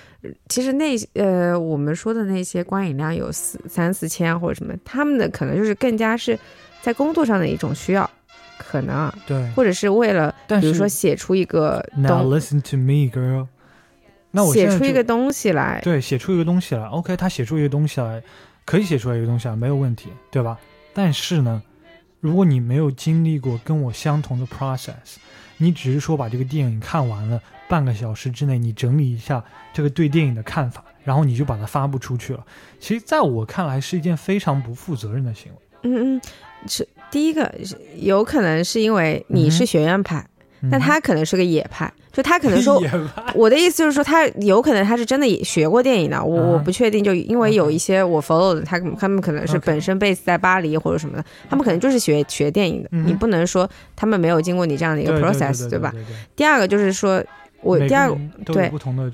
[0.49, 6.39] 其实那呃我们说的那些观影量有四三四千或者什么，他们的可能就是更加是
[6.81, 8.09] 在工作上的一种需要，
[8.59, 9.51] 可能啊，对。
[9.51, 13.49] 或者是为了比如说写出一个 Now 东 listen to me, girl。
[14.35, 18.23] 那我现在就写出一个东西来，对，写出一个东西来，OK，他写出一个东西来，
[18.65, 20.59] 可以写出来一个东西啊，没有问题，对吧？
[20.95, 21.63] 但是呢，
[22.21, 25.17] 如果你没有经历过跟我相同的 process，
[25.57, 32.45] 你只是说把这个电影看完了，半个小时之内你整理一下这个对电影的看法，然后你就把它发布出去了，
[32.79, 35.59] 其实在我看来是一件非常不负责任的行为。
[35.85, 36.21] 嗯嗯，
[36.69, 40.27] 是第一个是有可能是因为你是嗯学院派，
[40.61, 42.79] 嗯那他可能是个野派，就他可能说
[43.35, 56.05] 我的意思就是说，他有可能他是真的也学过电影的，我、啊我不确定，就因为有一些我 follow 的，他他们可能是本身 base 在巴黎或者什么的，他们可能就是学学电影的，你不能说他们没有经过你这样的一个 process，对对对对
[56.37, 57.25] 第二个就是说，
[57.63, 58.71] 我第二个对。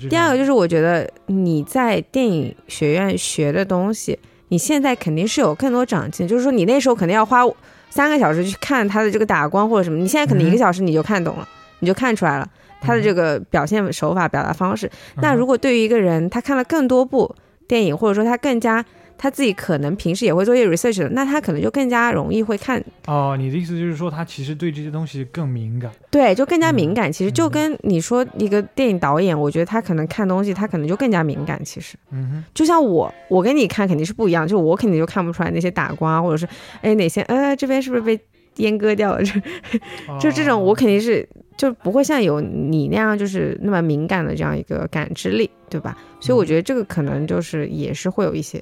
[0.09, 7.43] 第二个就是我觉得你在电影学院学的东西，你现在肯定是有更多长进，就是说你那时候肯定要花
[7.89, 11.47] 三个小时去看他的这个打光或者什么，你现在可能一嗯个小时你就看懂了，
[11.79, 12.47] 你就看出来了。
[12.81, 14.89] 他的这个表现手法、表达方式，
[15.21, 17.35] 那如果果对于一个人，他看了更多部
[17.67, 18.85] 电影，或者说他更加
[19.17, 25.91] 他自己可能平时也会做一些 research 的，那他可能就更加容易会看，哦，你的意思就是说他其实对这些东西更敏感。
[26.11, 27.11] 对，就更加敏感。
[27.11, 31.59] 其实就嗯跟你说一个电影导演，我觉得他可能看东西，他可能就更加敏感。
[31.65, 32.43] 其实嗯哼。
[32.53, 36.47] 就像我，我跟你看肯定是不一样，就我肯定就看不出来那些打光啊，或者是
[36.81, 38.19] 哎哪些呃这边是不是被
[38.57, 39.33] 阉割掉了，这
[40.21, 41.27] 就这种我肯定是
[41.59, 45.97] 就不会像有你那样就是那么敏感的这样一个感知力，对吧？
[46.21, 48.59] 所以我觉得这个可能就是也是会有一些，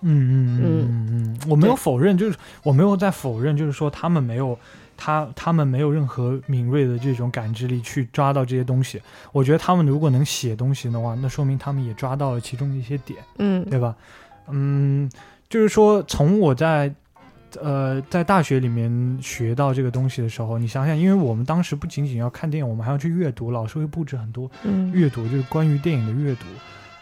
[0.00, 4.58] 嗯嗯嗯嗯嗯，我没有否认，就是我没有在否认，就是说他们没有
[4.96, 8.98] 他他们没有任何敏锐的这种感知力去抓到这些东西。
[9.32, 13.94] 我觉得他们如果能写东西的话，那说明他们也抓到了其中的一些点，嗯对吧？
[14.48, 15.10] 嗯，
[15.50, 16.90] 就是说从我在
[17.60, 26.46] 呃在大学里面学到这个东西的时候，你想想，因为我们当时不仅仅要看电影，我们还要去阅读，老师会布置很多嗯阅读，就是关于电影的阅读。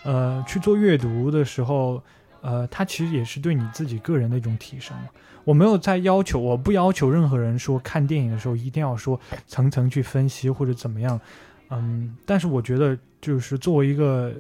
[0.04, 2.00] 呃，去做阅读的时候，
[2.40, 5.08] 呃，它其实也是对你自己个人的一种提升嘛。
[5.42, 11.20] 我没有在要求，我不要求任何人说看电影的时候一定要说层层去分析或者怎么样，
[11.70, 14.32] 嗯，但是我觉得就是作为一个，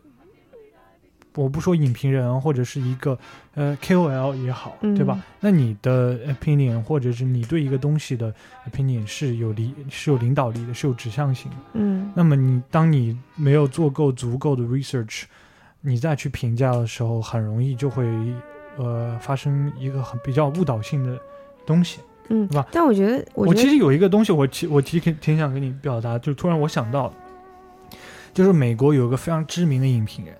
[1.36, 3.18] 我不说影评人或者是一个
[3.54, 5.22] 呃 KOL 也好，对吧嗯？
[5.40, 8.34] 那你的 opinion 或者是你对一个东西的
[8.70, 11.56] opinion 是有领是有领导力的，是有指向性的。
[11.74, 15.24] 嗯那么你当你没有做够足够的 research，
[15.80, 18.04] 你再去评价的时候，很容易就会
[18.76, 21.18] 呃发生一个很比较误导性的
[21.64, 22.00] 东西。
[22.28, 27.12] 嗯对吧，但我觉得我其实有一个东西我，其我其实挺想跟你表达，就突然我想到，
[28.34, 30.34] 就是美国有一个非常知名的影评人，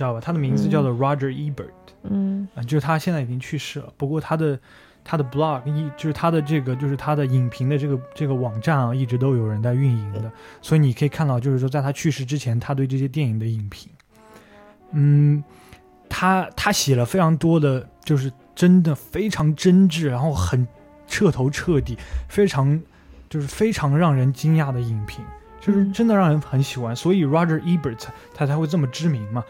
[0.00, 0.20] 知道吧？
[0.20, 1.68] 他的名字叫做 Roger Ebert，
[2.04, 3.92] 嗯啊、就是他现在已经去世了。
[3.98, 4.58] 不过他的
[5.04, 10.32] 他的 blog 一就是他的这个就是他的影评的这个这个网站啊，一直都有人在运营的，
[10.62, 13.92] 所以你可以看到，就是说在他去世之前，他对这些电影的影评，
[14.92, 15.44] 嗯，
[16.08, 20.66] 他他写了非常多的，就是真的非常真挚，然后很
[21.06, 22.80] 彻头彻底，非常
[23.28, 25.22] 就是非常让人惊讶的影评，
[25.60, 29.44] 就是嗯真的让人很喜欢，所以 Roger Ebert 他才会这么知名嘛。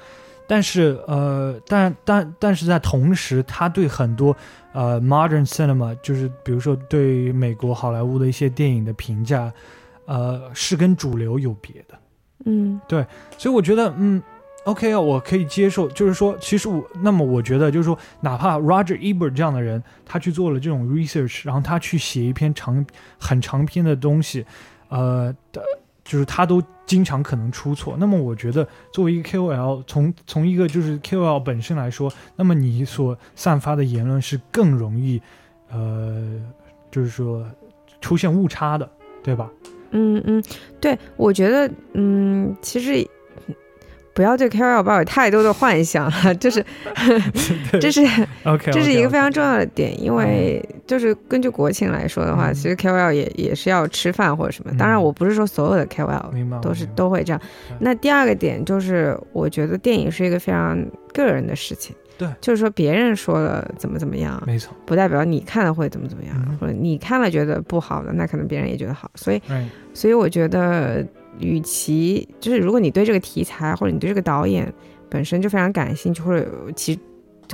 [0.50, 4.36] 但是呃，但但但是在同时，他对很多
[4.72, 9.52] 呃 modern cinema，就是比如说对美国好莱坞的一些电影的评价，
[10.06, 11.96] 呃，是跟主流有别的。
[12.46, 13.06] 嗯对
[13.38, 14.20] 所以我觉得，嗯
[14.64, 15.86] ，OK 啊，我可以接受。
[15.90, 22.84] 就是说，其实我，那么我觉得，就是说，哪怕 Roger Ebert 这样的人，他去做了这种 research，然后他去写一篇长、
[23.20, 24.44] 很长篇的东西，
[24.88, 25.62] 呃的，
[26.10, 27.94] 就是他都经常可能出错。
[27.96, 35.22] 那么我觉得，作为一个 KOL，从从一个就是 KOL 本身来说，那么你所散发的言论是更容易，
[35.70, 36.40] 呃，
[36.90, 37.46] 就是说
[38.00, 38.90] 出现误差的，
[39.22, 39.48] 对吧？
[39.92, 40.42] 嗯嗯，
[40.80, 43.08] 对，我觉得嗯，其实
[44.20, 46.62] 不要对 KOL 抱有太多的幻想了，就是
[47.80, 48.02] 这是
[48.44, 54.70] OK，这是一个非常重要的点，因为就是根据国情来说的话，嗯其实 KOL 也也是要吃饭或者什么。
[54.76, 57.40] 当然，嗯我不是说所有的 KOL 都是都会这样。
[57.78, 60.78] 那第二个点就是，我觉得电影是一个非常
[61.14, 61.96] 个人的事情。
[62.18, 69.10] 对就是说别人说了怎么怎么样，没错，不代表你看了会怎么怎么样，嗯或者你看了觉得不好的，那可能别人也觉得好。
[69.14, 71.02] 所以，哎，所以我觉得，
[71.38, 74.72] 与其就是如果你对这个题材或者你对这个导演
[75.08, 76.98] 本身就非常感兴趣，或者其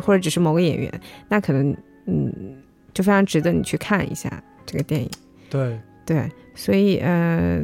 [0.02, 2.32] 或者只是某个演员，那可能嗯
[2.92, 4.42] 就非常值得你去看一下。
[4.68, 5.08] 这个电影。
[5.48, 7.62] 对，对，所以呃，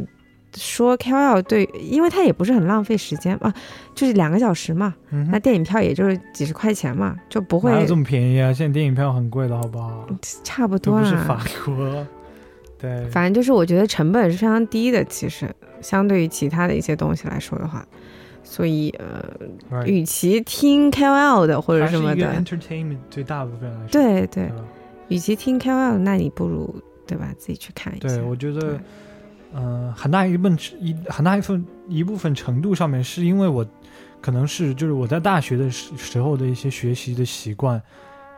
[0.55, 3.53] 说 KOL 对，因为它也不是很浪费时间嘛，
[3.93, 8.53] 就是两个小时嘛，嗯，那电影票也就是几十块钱嘛，就不会这么便宜啊？
[8.53, 10.07] 现在电影票很贵的，好不好？
[10.45, 11.01] 差不多啊。
[11.01, 12.07] 不是法国。
[12.79, 17.85] 对，反正就是我觉得成本是非常低的，其实相对于其他的一些东西来说的话，
[18.43, 24.51] 所以呃与其听 KOL 的或者什么的，entertainment 对大部分来说，对对？
[25.09, 26.75] 与其听 KOL，那你不如
[27.07, 28.09] 对吧，自己去看一下。
[28.09, 28.79] 对，我觉得对，
[29.55, 33.67] 嗯、很大一部分一很大一份一部分程度上面，是因为我
[34.23, 37.83] 可能是就是我在大学的时时候的一些学习的习惯，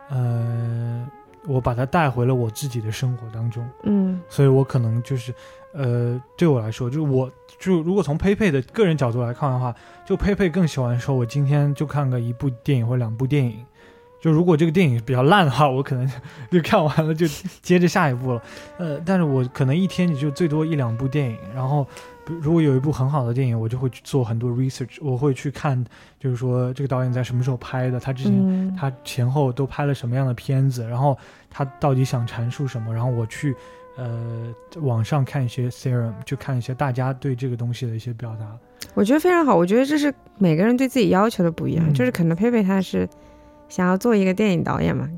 [0.09, 1.07] 呃，
[1.47, 5.33] 我把它带回了我自己的生活当中，嗯所以我可能就是，
[5.75, 13.63] 呃，对我来说，就是我就如果从佩佩的个人角度来看的话，就佩佩更喜欢说，我今天就看个一部电影或两部电影。
[14.21, 16.09] 就如果这个电影比较烂的话，我可能
[16.49, 17.27] 就看完了就
[17.61, 18.41] 接着下一部了。
[18.77, 21.85] 呃，但是我可能一天也就最多一两部电影，然后
[22.25, 25.85] 如如果有一部很好的电影，我就会去做很多 research，我会去看，
[26.19, 31.15] 就是说这个导演在什么时候拍的，他之前嗯，他前后都拍了什么样的片子，然后
[31.51, 33.53] 他到底想阐述什么，然后我去
[33.97, 38.45] 呃网上看一些 theorem，就看一些大家对这个东西的一些表达。
[38.93, 39.55] 我觉得非常好。
[39.55, 43.07] 我觉得这是每个人对自己要求的不一样，嗯就是可能佩佩他是
[43.67, 45.09] 想要做一个电影导演嘛，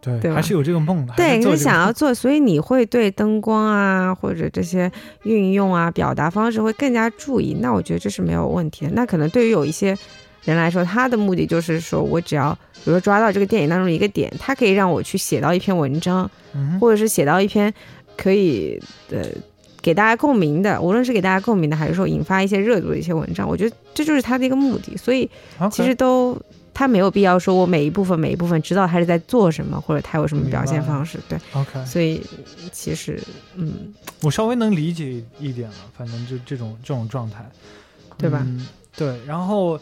[0.00, 4.90] 对，对还是有这个梦的，还对，是在做这个梦想要做，所以你会对灯光啊或者这些
[5.22, 7.56] 运用啊表达方式会更加注意。
[7.60, 8.92] 那我觉得这是没有问题的。
[8.92, 9.96] 那可能对于有一些
[10.44, 12.52] 人来说，他的目的就是说我只要
[12.84, 17.72] 比如说抓到这个电影当中一个点，它可以让我去写到一篇文章，嗯，或者是写到一篇
[18.16, 19.22] 可以呃
[19.80, 24.96] 给大家共鸣的，无论是给大家共鸣的，还是说引发一些热度的一些文章，我觉得这就是他的一个目的。
[24.96, 25.28] 所以
[25.70, 26.40] 其实都
[26.72, 31.18] 他没有必要说我每一部分每一部分知道他是在做什么，或者他有什么表现方式。
[31.28, 32.22] 对，OK，所以
[32.70, 33.20] 其实
[33.56, 37.44] 嗯，我稍微能理解一点了，反正就这种这种状态，
[38.16, 38.42] 对吧？
[38.46, 39.78] 嗯、对，然后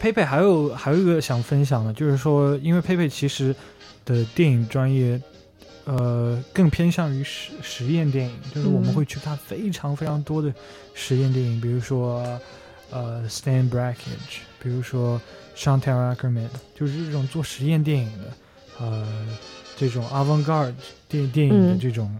[0.00, 3.54] 佩佩还有还有一个想分享的，就是说，因为佩佩其实
[4.04, 5.20] 的电影专业，
[5.88, 8.94] 呃，更偏向于实实验电影，就是我们嗯。
[8.94, 10.52] 会去看非常非常多的
[10.92, 12.38] 实验电影，比如说
[12.90, 15.18] 呃 Stan Brakhage，比如说
[15.56, 18.32] Chantal Ackerman，就是这种做实验电影的，
[18.78, 19.08] 呃，
[19.78, 20.74] 这种 avant-garde
[21.08, 22.14] 电电影的嗯这种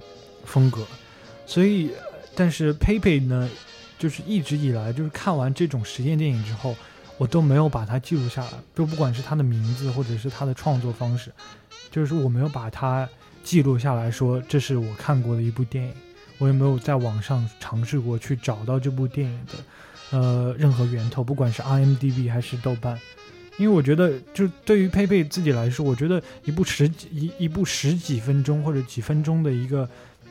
[0.47, 0.87] 风格，
[1.45, 2.05] 所以，呃
[2.35, 3.51] 但是佩佩呢，
[3.99, 6.75] 就是一直以来就是看完这种实验电影之后，
[7.19, 11.31] 我都没有把它记录下来，就不管是他的名字或者是他的创作方式，
[11.91, 13.07] 就是我没有把它
[13.43, 15.93] 记录下来说这是我看过的一部电影，
[16.39, 22.99] 我也没有在网上尝试过去找到这部电影的呃任何源头，不管是 IMDB 还是豆瓣。
[23.57, 29.89] 因为我觉得，就对于佩佩自己来说，我觉得一部十几一一部十几分钟或者几分钟的一个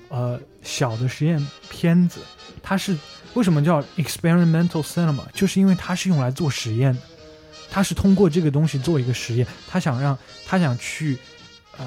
[0.07, 2.21] 呃小的实验片子，
[2.63, 2.95] 它是
[3.33, 5.23] 为什么叫 experimental cinema？
[5.33, 7.01] 就是因为它是用来做实验的，
[7.69, 11.17] 它是通过这个东西做一个实验，他想让他想去
[11.77, 11.85] 呃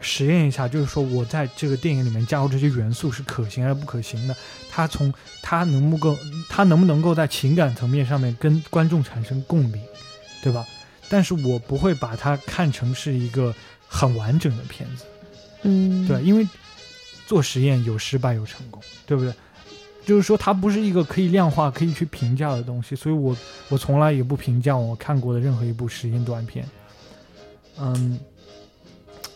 [0.00, 4.34] 实验一下，就是说我在这个电影里面加入这些元素是可行还是不可行的，
[4.70, 6.16] 他从他能不够
[6.48, 9.80] 他能不能够在情感层面上面跟观众产生共鸣，
[10.42, 10.66] 对吧？
[11.08, 13.54] 但是我不会把它看成是一个
[13.88, 15.04] 很完整的片子。
[15.62, 16.48] 嗯，对，因为
[17.26, 19.34] 做实验有失败有成功，对不对？
[20.06, 23.36] 就是说它不是一个可以量化、可以去评价的东西，所以我
[23.68, 26.64] 我从来也不评价我看过的任何一部实验短片。
[27.78, 28.18] 嗯，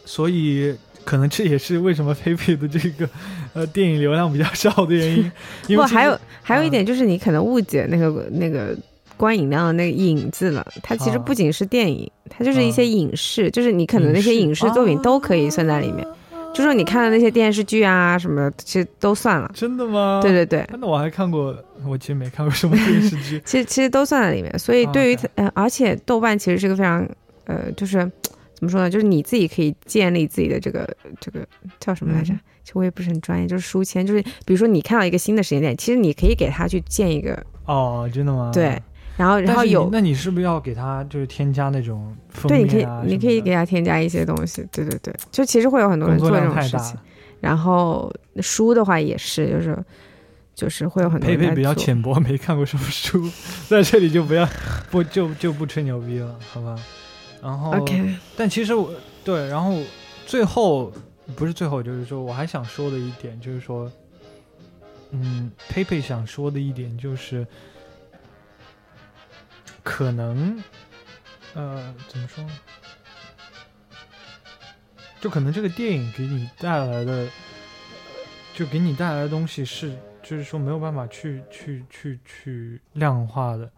[0.05, 3.09] 所以可能这也是为什么菲菲的这个
[3.53, 5.33] 呃电影流量比较少的原因。
[5.69, 8.77] 因不为还有还有一嗯点就是你可能误解那个那个
[9.17, 16.07] 观影量的那个影字了，它其实啊不仅是电影，它就是一些嗯影视，就是你可能那些影视作品都可以算在里面。
[16.53, 19.51] 就说你看的那些电视剧啊什么的，其实都算了。
[19.55, 20.21] 真的吗？
[20.23, 21.53] 对对对，那我还看过，
[21.85, 23.43] 我其实没看过什么电视剧。
[23.47, 24.57] 其实其实都算在里面。
[24.57, 27.05] 所以啊对于呃，而且豆瓣其实是个非常
[27.47, 28.09] 呃，就是
[28.55, 30.88] 怎么说呢，就是你自己可以建立自己的这个
[31.21, 31.47] 这个
[31.81, 32.33] 叫什么来着？
[32.33, 38.51] 嗯其实我也不是很专业，就是书签，就是比如说你看到一个新的时间点，其实你可以给他去建一个，哦，真的吗？
[38.55, 38.81] 对。
[39.19, 46.96] 然后然后有那你是不是要给他就是添加那种封对，你可以啊你可以给它它添加一些东西，对对对，就其实会有很多人做这种事情。
[47.38, 49.79] 然后书的话也是，就是
[50.55, 53.31] 就是会有很多佩佩比较浅薄，没看过什么书，
[53.69, 54.48] 在这里就不要
[54.90, 56.75] 不就就不吹牛逼了，好吧？
[57.45, 58.90] 然后 OK，但其实我
[59.23, 59.79] 对，然后
[60.25, 60.90] 最后
[61.37, 63.92] 不是最后，就是说我还想说的一点就是说，
[65.11, 67.47] 嗯，佩佩想说的一点就是，
[69.83, 70.59] 可能，
[71.53, 72.51] 呃，怎么说呢？
[75.21, 77.29] 就可能这个电影给你带来的，
[78.55, 83.71] 就给你带来的东西是，就是说没有办法去去去去量化的。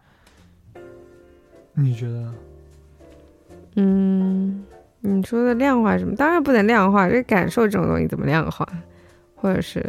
[1.73, 2.35] 你觉得呢？
[3.77, 4.65] 嗯，
[5.01, 6.15] 你说的量化什么？
[6.15, 8.67] 当然不能量化，这感受这种东西怎么量化？
[9.35, 9.85] 或者是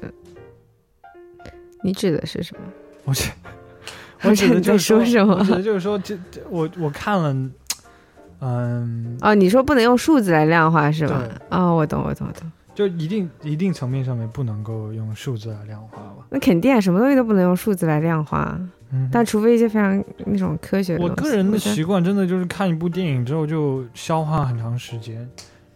[1.82, 2.62] 你指的是什么？
[3.04, 3.30] 我指
[4.22, 7.32] 我我指的你在就是说什么我指的就是说，这这我我看了，
[8.40, 11.58] 嗯，哦，你说不能用数字来量化是吧对？
[11.58, 12.50] 哦，我懂，我懂，我懂。
[12.74, 16.26] 就一定一定层面上面不能够用数字来量化吧。
[16.30, 18.60] 那肯定啊，什么东西都不能用数字来量化，
[18.90, 21.08] 嗯，但除非一些非常那种科学的我。
[21.10, 25.28] 个人的习惯真的就是看一部电影之后就消化很长时间。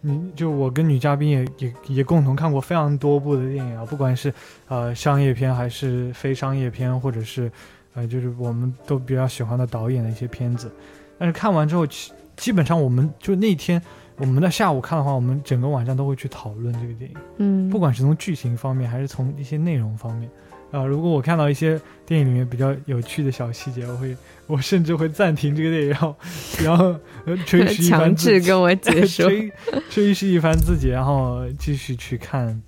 [0.05, 4.33] 你就我跟女嘉宾也也也共同看过非常多部的电影啊，不管是
[4.67, 7.49] 呃商业片还是非商业片，或者是
[7.93, 10.69] 呃就是我们都比较喜欢的导演的一些片子。
[11.17, 13.81] 但是看完之后，基基本上我们就那天
[14.17, 17.17] 我们在下午看的话，我们整个晚上都会去讨论这个电影。
[17.37, 20.29] 嗯，不管是从剧情方面，还是从一些内容方面，
[20.73, 24.17] 啊、如果我看到一些电影里面比较有趣的小细节，我会，
[24.47, 26.15] 我甚至会暂停这个电影，然后，
[26.63, 29.29] 然后呃吹嘘一 强番自己，制跟我 解说。
[29.29, 29.51] 吹
[29.91, 32.59] 吹嘘一番自己，然后继续去看，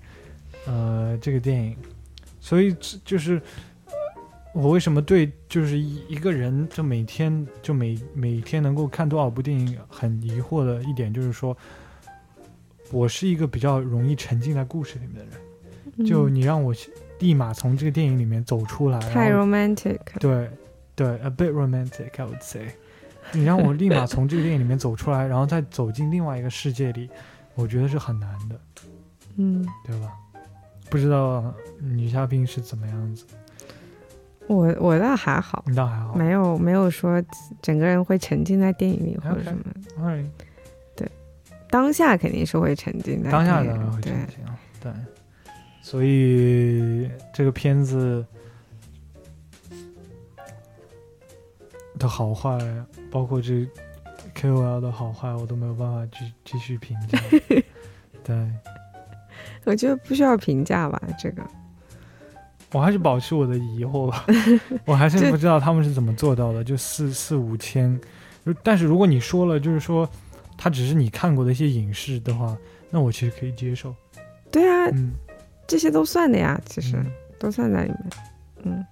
[0.68, 1.76] 呃，这个电影。
[2.40, 3.42] 所以就是
[4.54, 11.58] 我为什么对就是一一个人就每天就每每天能够看多少部电影很疑惑的一点，就是说，
[12.92, 16.06] 我是一个比较容易沉浸在故事里面的人。
[16.06, 16.72] 就嗯你让我
[17.20, 20.50] 立马从这个电影里面走出来，太 romantic，对
[20.96, 22.68] 对，a bit romantic I would say。
[23.32, 27.10] 你让我立马从这个电影里面走出来， 然后再走进另外一个世界里，
[27.56, 28.60] 我觉得是很难的，
[29.38, 30.12] 嗯，对吧？
[30.90, 33.26] 不知道女嘉宾是怎么样子，
[34.48, 36.14] 我我倒还好，你倒还好。
[36.14, 37.22] 没有没有说
[37.62, 39.64] 整个人会沉浸在电影里或者什么。
[40.00, 40.28] Alright，
[41.72, 44.92] 当下肯定是会沉浸在当下的对当然会沉，浸啊，对。
[45.86, 48.26] 所以这个片子
[52.00, 52.58] 的好坏，
[53.12, 53.68] 包括这
[54.34, 57.20] KOL 的好坏，我都没有办法继继续评价。
[58.26, 58.36] 对
[59.64, 61.44] 我觉得不需要评价吧，这个
[62.72, 64.26] 我还是保持我的疑惑吧，
[64.86, 68.02] 我还是不知道他们是怎么做到的，就四四五千。
[68.64, 70.10] 但是如果你说了，就是说
[70.58, 72.58] 它只是你看过的一些影视的话，
[72.90, 73.94] 那我其实可以接受。
[74.52, 75.12] 对啊，嗯，
[75.68, 77.12] 这些都算的呀，其实、嗯。
[77.38, 78.00] 都算在里面。
[78.64, 78.86] 嗯。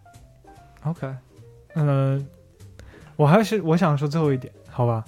[0.84, 1.08] OK，
[1.76, 2.28] 嗯、
[3.16, 5.04] 我还是我想说最后一点，好吧，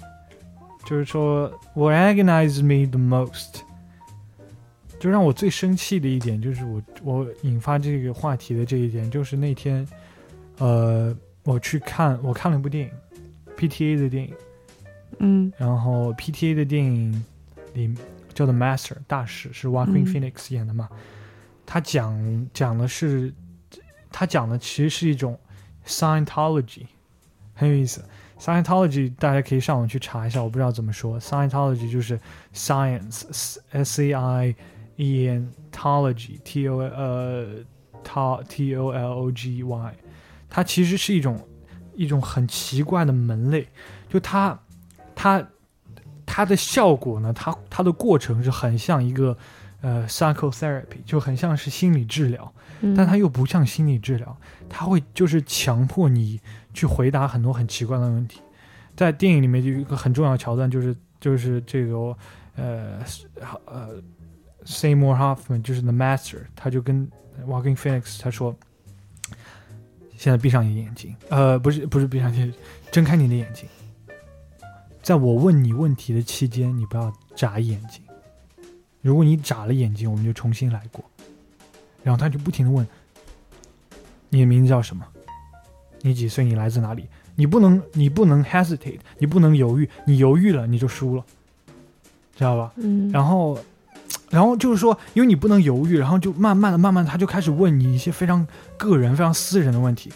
[0.86, 3.60] 就是说，what agonizes me the most，
[4.98, 9.86] 就让我最生气的一点，就是我我引发这个话题的这一点，就是那天，
[10.58, 11.14] 呃，
[11.44, 12.90] 我去看我看了一部电影
[13.56, 14.34] ，PTA 的电影，
[15.18, 15.52] 嗯。
[15.58, 17.24] 然后 PTA 的电影
[17.74, 17.94] 里
[18.32, 20.06] 叫做 Master 大使是 Joaquin 嗯。
[20.06, 20.88] Phoenix 演的嘛，
[21.66, 23.34] 他讲讲的是，
[24.10, 25.38] 他讲的其实是一种
[25.84, 26.86] Scientology，
[27.54, 28.02] 很有意思。
[28.38, 31.18] Scientology 大家可以上网去查一下，我不知道怎么说。
[31.20, 32.20] Scientology 就是
[32.54, 34.54] Science S A I
[34.96, 37.46] E N Tology T O 呃
[38.04, 39.94] T T O L O G Y，
[40.48, 41.40] 它其实是一种
[41.94, 43.66] 一种很奇怪的门类，
[44.08, 44.58] 就它
[45.14, 45.46] 它
[46.26, 49.36] 它的效果呢，它它的过程是很像一个
[49.86, 54.36] 呃 psychotherapy，就很像是心理治疗，嗯，但它又不像心理治疗，
[54.68, 56.40] 它会就是强迫你
[56.74, 58.40] 去回答很多很奇怪的问题。
[58.96, 61.94] 在电影里面就有一个很重要的桥段，就是就是这个
[62.56, 62.98] 呃
[63.66, 64.02] 呃
[64.64, 67.08] Seymour Hoffman 就是 The Master，他就跟
[67.46, 68.56] Walking Phoenix 他说，
[70.16, 72.60] 现在闭上你的眼睛，呃，不是不是闭上眼睛，
[72.90, 73.68] 睁开你的眼睛，
[75.00, 78.02] 在我问你问题的期间，你不要眨眼睛。
[79.06, 81.04] 如果你眨了眼睛，我们就重新来过。
[82.02, 82.84] 然后他就不停的问
[84.30, 85.06] ：“你的名字叫什么？
[86.00, 86.44] 你几岁？
[86.44, 91.24] 你来自哪里？”你不能，你不能 hesitate，你不能犹豫，你犹豫了你就输了，
[92.34, 92.72] 知道吧？
[92.78, 93.56] 嗯，然后，
[94.28, 98.44] 然后就是说，因为你不能犹豫，然后就慢慢的、慢慢的，他就开始问你一些非常
[98.76, 100.10] 个人、非常私人的问题。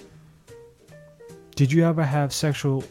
[1.55, 2.83] Did you ever have sexual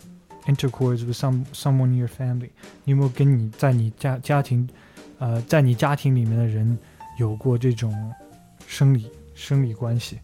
[0.45, 2.51] intercourse with some someone in your family？
[2.85, 4.69] 你有没有跟你在你家家庭，
[5.19, 6.77] 呃，在你家庭里面的人
[7.19, 7.93] 有过这种
[8.65, 10.17] 生理生理关系？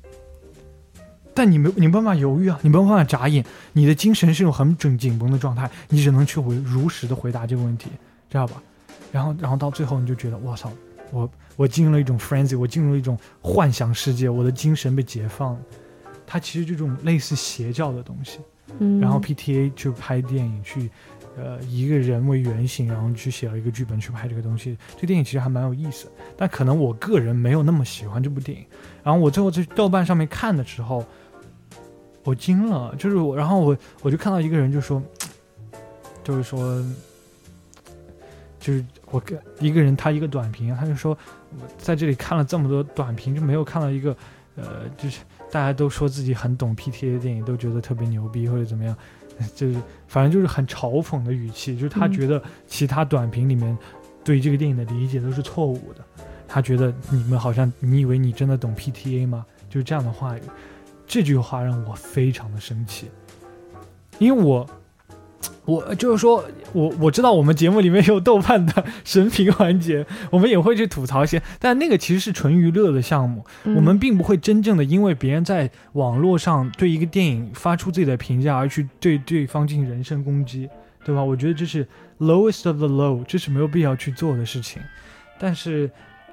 [1.33, 7.89] 但你没你没办法犹豫啊，你没办法眨眼，你的精神是一种很紧紧绷的状态，你只能去回如实的回答这个问题，
[8.29, 8.63] 知道吧？
[9.11, 10.71] 然后，然后到最后你就觉得，我操，
[11.11, 15.59] 我我进入了一种 frenzy，我进入了一种幻想世界，我的精神被解放了。
[16.25, 18.39] 它其实这种类似邪教的东西，
[18.79, 20.89] 嗯然后 PTA 去拍电影，去
[21.37, 24.77] 呃一个人为原型，然后去写了一个剧本去拍这个东西。
[24.99, 26.07] 这电影其实还蛮有意思，
[26.37, 28.65] 但可能我个人没有那么喜欢这部电影。
[29.03, 31.05] 然后我最后在豆瓣上面看的时候，
[32.23, 35.01] 我惊了，就是我，然后我我就看到一个人就说，
[36.23, 36.83] 就是说，
[38.59, 41.15] 就是我跟一个人他一个短评，他就说
[41.51, 44.15] 我在这里看了这么多短评，就没有看到一个
[44.55, 45.19] 呃，就是
[45.51, 48.97] 大家都说自己很懂 PTA 的电影，都觉得特别牛逼或者怎么样，
[49.55, 53.77] 就是反正就是很嘲讽的语气，就是他嗯觉得其他短评里面
[54.23, 56.03] 对这个电影的理解都是错误的，
[56.47, 59.45] 他觉得你们好像你以为你真的懂 PTA 吗？
[59.69, 60.41] 就是这样的话语，
[61.05, 63.09] 这句话让我非常的生气，
[64.19, 64.67] 因为我。
[65.65, 80.69] 我就是说，我我知道我们节目里面有豆瓣的 神评环节，我们也会去吐槽一些，但那个其实是纯娱乐的项目，嗯我们并不会真正的因为别人在网络上对一个电影发出自己的评价而去对对方进行人身攻击，
[81.03, 81.23] 对吧？
[81.23, 81.87] 我觉得这是
[82.19, 84.81] lowest of the low，这是没有必要去做的事情。
[85.37, 85.89] 但是，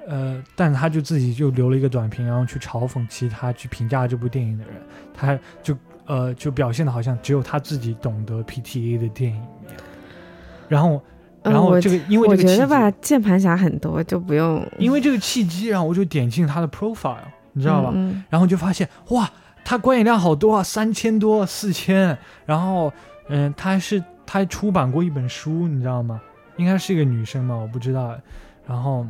[0.07, 4.73] 呃，但他就自己就留了一个短评，然后去嘲讽其他去评价这部电影的人，
[5.13, 5.75] 他就
[6.05, 9.75] 呃就表现的好像只有他自己懂得 PTA 的电影一样。
[10.67, 11.01] 然后，
[11.43, 17.17] 然后这个因为我觉得吧，键盘侠很多就不用，因为这个契机，然后我就点进他的 profile，
[17.51, 17.91] 你知道吧？
[17.93, 19.29] 嗯然后就发现哇，
[19.63, 22.17] 他观影量好多啊，三千多、四千。
[22.45, 22.91] 然后，
[23.29, 26.19] 嗯、他还是他还出版过一本书，你知道吗？
[26.57, 28.15] 应该是一个女生嘛，我不知道。
[28.65, 29.05] 然后，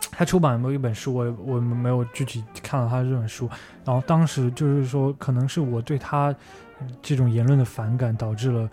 [0.12, 3.48] 他出版过一本书，我我没有具体看到他这本书。
[3.84, 6.34] 然后当时就是说，可能是我对他
[6.80, 8.70] 嗯这种言论的反感，导致了。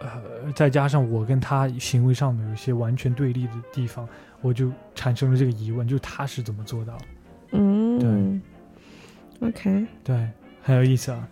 [0.00, 4.06] 呃，再加上我跟他行为上面有一些完全对立的地方，
[4.42, 6.98] 我就产生了这个疑问，就是他是怎么做到
[7.52, 8.40] 嗯，
[9.40, 10.28] 对，OK，对，
[10.62, 11.28] 很有意思啊。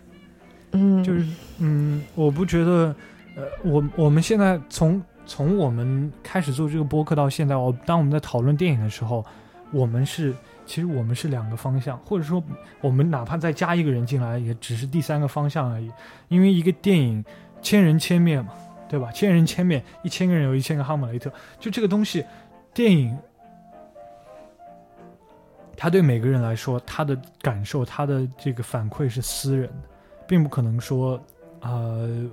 [0.71, 1.23] 嗯，就是，
[1.59, 2.95] 嗯，我不觉得，
[3.35, 9.25] 呃，我我们现在从从我们开始做这个播客到现在，我当我们在讨论电影的时候，
[9.71, 10.33] 我们是
[10.65, 12.43] 其实我们是两个方向，或者说
[12.81, 15.91] 我们哪怕再加一个人进来，也只是第三个方向而已。
[16.27, 17.23] 因为一个电影
[17.61, 18.53] 千人千面嘛，
[18.89, 19.11] 对吧？
[19.11, 22.25] 千人千面，一千个人有一千个哈姆雷特，就这个东西，
[22.73, 23.17] 电影。
[25.75, 29.89] 他对每个人来说，他的感受，他的这个反馈是私人的，
[30.27, 31.19] 并不可能说，
[31.61, 32.29] 呃，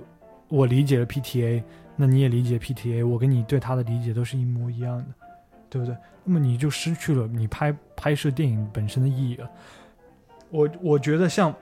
[0.47, 1.61] 我理解了 PTA，
[2.01, 5.05] 那你也理解 PTA，我跟你对他的理解都是一模一样的，
[5.69, 5.95] 对不对？
[6.23, 9.47] 那么你就失去了你拍拍摄电影本身的意义了。
[10.49, 11.53] 我我觉得像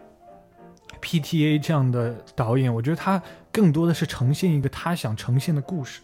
[1.01, 3.21] PTA 这样的导演，我觉得他
[3.51, 5.99] 更多的是呈现一个他想呈现的故事，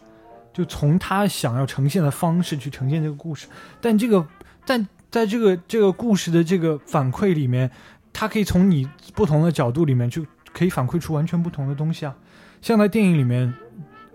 [0.52, 3.46] 就从他想要呈现的方式去呈现这个故事。
[3.80, 4.26] 但这个，
[4.66, 7.70] 但在这个这个故事的这个反馈里面，
[8.12, 12.14] 他可以从你不同的角度里面就可以反馈出完全不同的东西啊。
[12.60, 13.54] 像在电影里面，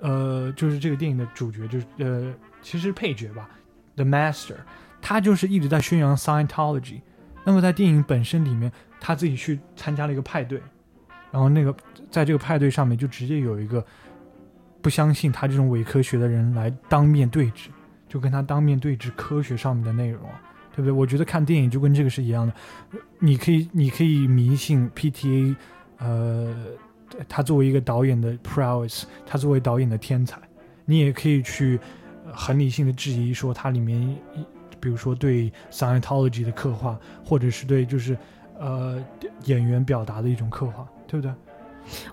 [0.02, 3.50] 呃，就是这个电影的主角，就是呃，其实配角吧
[3.96, 4.56] ，The Master，
[5.02, 7.02] 他就是一直在宣扬 Scientology。
[7.44, 10.62] 那么在电影本身里面，他自己去参加了一个派对，
[11.32, 11.76] 然后那个
[12.10, 13.84] 在这个派对上面就直接有一个
[14.82, 17.70] 不相信他这种伪科学的人来当面对质，
[18.08, 20.22] 就跟他当面对质科学上面的内容，
[20.76, 20.92] 对不对？
[20.92, 22.54] 我觉得看电影就跟这个是一样的，
[23.18, 25.56] 你可以你可以迷信 PTA，
[25.98, 26.56] 呃，
[27.28, 30.40] 他作为一个导演的 prowess，他作为导演的天才，
[30.86, 31.80] 你也可以去
[32.26, 34.16] 呃很理性的质疑说它里面，
[34.80, 38.18] 比如说对 Scientology 的刻画，或者是对就是
[38.60, 39.04] 呃
[39.46, 41.34] 演员表达的一种刻画，对不对？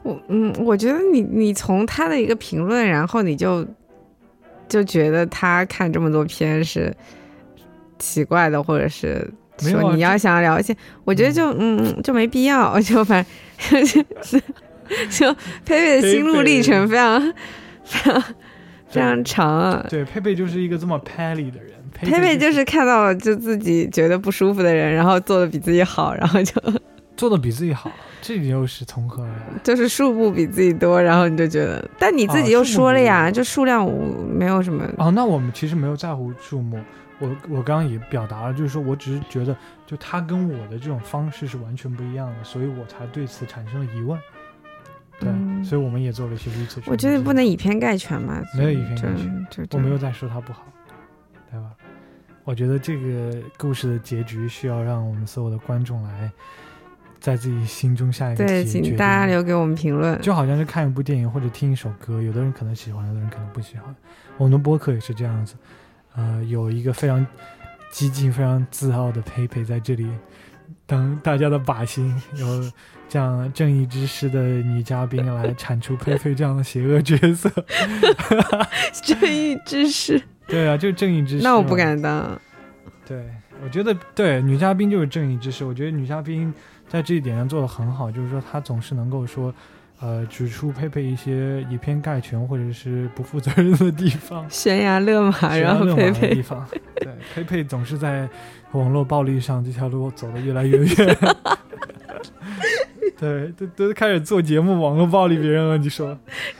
[0.03, 3.67] 我嗯，我觉得你你从他的一个评论，然后你就
[4.69, 6.95] 就觉得他看这么多片是
[7.99, 10.75] 奇怪的，或者是说你要想了解，
[11.05, 13.25] 我觉得就嗯就没必要， 就反
[13.59, 14.05] 正
[15.11, 15.35] 就 就
[15.65, 17.21] 佩佩的心路历程非常
[17.85, 18.23] 非常
[18.89, 19.87] 非常长啊。
[19.89, 26.55] 对，佩佩就是一个这么 pally 的人，佩佩佩就就是看到了就自己觉得不舒服的人，然后做的比自己好，然后就
[27.17, 27.91] 做的比自己好，
[28.23, 29.61] 这又是从何而来？
[29.65, 34.85] 就是数目比自己多，然后你就觉得，但你自己又说了呀，就数量无没有什么。
[34.99, 36.81] 哦，那我们其实没有在乎数目，
[37.19, 44.17] 我我刚刚也表达了，就是说我只是觉得，就他跟我的这种方式是完全不一样的，所以我才对此产生了疑问。
[45.21, 46.85] 对，嗯所以我们也做了一些 research。
[46.87, 49.09] 我觉得不能以偏概全嘛，没有以偏概
[49.51, 50.65] 全我没有在说他不好，
[51.51, 51.71] 对吧？
[52.45, 56.31] 我觉得这个故事的结局需要让我们所有的观众来
[57.21, 60.19] 在自己心中下一个对，请大家留给我们评论。
[60.23, 63.95] 就好像是看一部电影或者听一首歌，有的人可能喜欢，有的人可能不喜欢。
[64.39, 65.57] 我们的播客也是这样子，
[66.15, 67.27] 呃，有一个非常
[67.91, 70.09] 激进、非常自傲的佩佩在这里
[70.87, 72.47] 当大家的靶心，有
[73.09, 77.51] 这样正义之师的女嘉宾来 铲除佩佩这样的邪恶角色。
[79.03, 81.43] 正义之师，对啊，就是正义之师。
[81.43, 81.75] 那我不。
[81.75, 82.39] 敢当。
[83.07, 83.25] 对，
[83.65, 85.65] 我觉得对女嘉宾就是正义之师。
[85.65, 86.53] 我觉得女嘉宾
[86.87, 89.55] 在这一点上做的很好，就是说她总是能够说，
[90.01, 94.45] 呃，指出佩佩一些以偏概全或者是不负责任的地方。
[94.51, 98.29] 悬崖勒马，然后佩佩，的地方，对，佩佩总是在
[98.73, 101.19] 网络暴力上这条路走得越来越远。
[103.21, 106.17] 对，都都开始做节目网络暴力别人了，你说？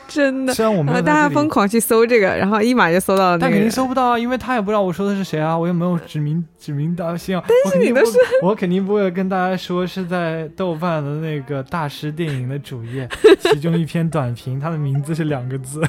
[0.09, 0.53] 真的。
[0.53, 3.71] 虽然我们大家疯狂去搜这个，然后一码就搜到了那但肯定。
[3.71, 7.45] 搜不到啊，因为他也不知道我说的是谁啊，我又没有指名 指名道姓啊。
[7.47, 15.81] 但是你都是，我肯定不会跟大家说是在豆瓣的那个大师电影的主页， 其中一篇短评，它的名字是两个字。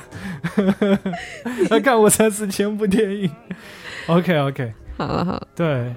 [1.68, 3.32] 他看过三四千部电影。
[4.06, 4.74] OK OK，
[5.08, 5.96] 好了好了，对，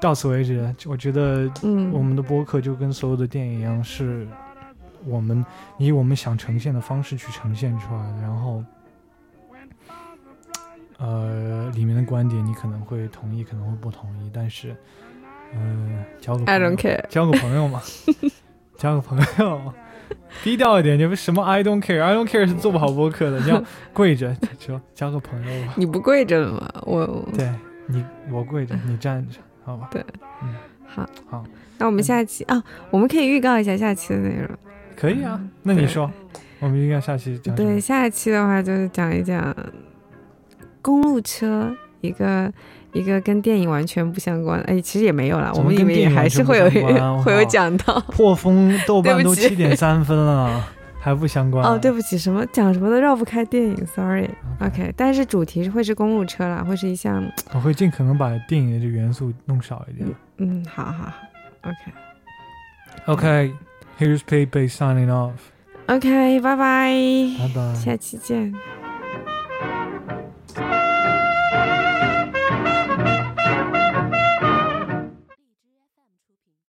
[0.00, 0.74] 到此为止。
[0.86, 4.26] 我觉得嗯，我们的播客就跟所有的电影一样，是
[5.04, 5.44] 我们
[5.78, 8.64] 以我们想呈现的方式去呈现出来的，然后，
[10.98, 14.74] 呃，里面的观点你可能会同意，可能会不同意，但是，
[15.54, 17.06] 呃，交个朋 I 友 don't care。
[17.08, 17.80] 交个朋友嘛，
[18.76, 19.72] 交个朋友嘛，
[20.42, 23.62] 低调一点，你们什么 I don't care，I don't care 是做不好播客的，你要
[23.92, 26.68] 跪着说交个朋友吧，你不跪着了吗？
[26.82, 27.06] 我
[27.36, 27.52] 对
[27.86, 29.88] 你，我跪着，你站着，好吧？
[29.90, 30.04] 对，
[30.42, 30.54] 嗯，
[30.86, 31.44] 好好，
[31.78, 34.48] 那我们下期啊，我们可以预告一下下期的内容。
[34.96, 36.10] 可以啊，那你说，
[36.60, 39.54] 我们应该下期讲对，下一期的话就是讲一讲
[40.80, 42.50] 公路车，一个
[42.92, 46.70] 一个跟电影完全不相关，哎，其实也没有啦，我们里面也还是会有
[47.22, 48.00] 会有讲到。
[48.12, 50.64] 破风 豆瓣都七点三分了，
[51.06, 51.64] 还不相关？
[51.64, 54.28] 哦，对不起，什么讲什么都绕不开电影，sorry。
[54.58, 60.08] OK，OK，但是主题会是公路车啦，会是一项，我会尽可能把电影的这元素弄少一点。
[60.38, 61.12] 嗯，好好好
[61.62, 61.92] ，OK
[63.06, 66.92] OK，Here's Pepe signing off，OK，拜拜，
[67.38, 67.74] 拜拜。
[67.74, 68.52] 下期见。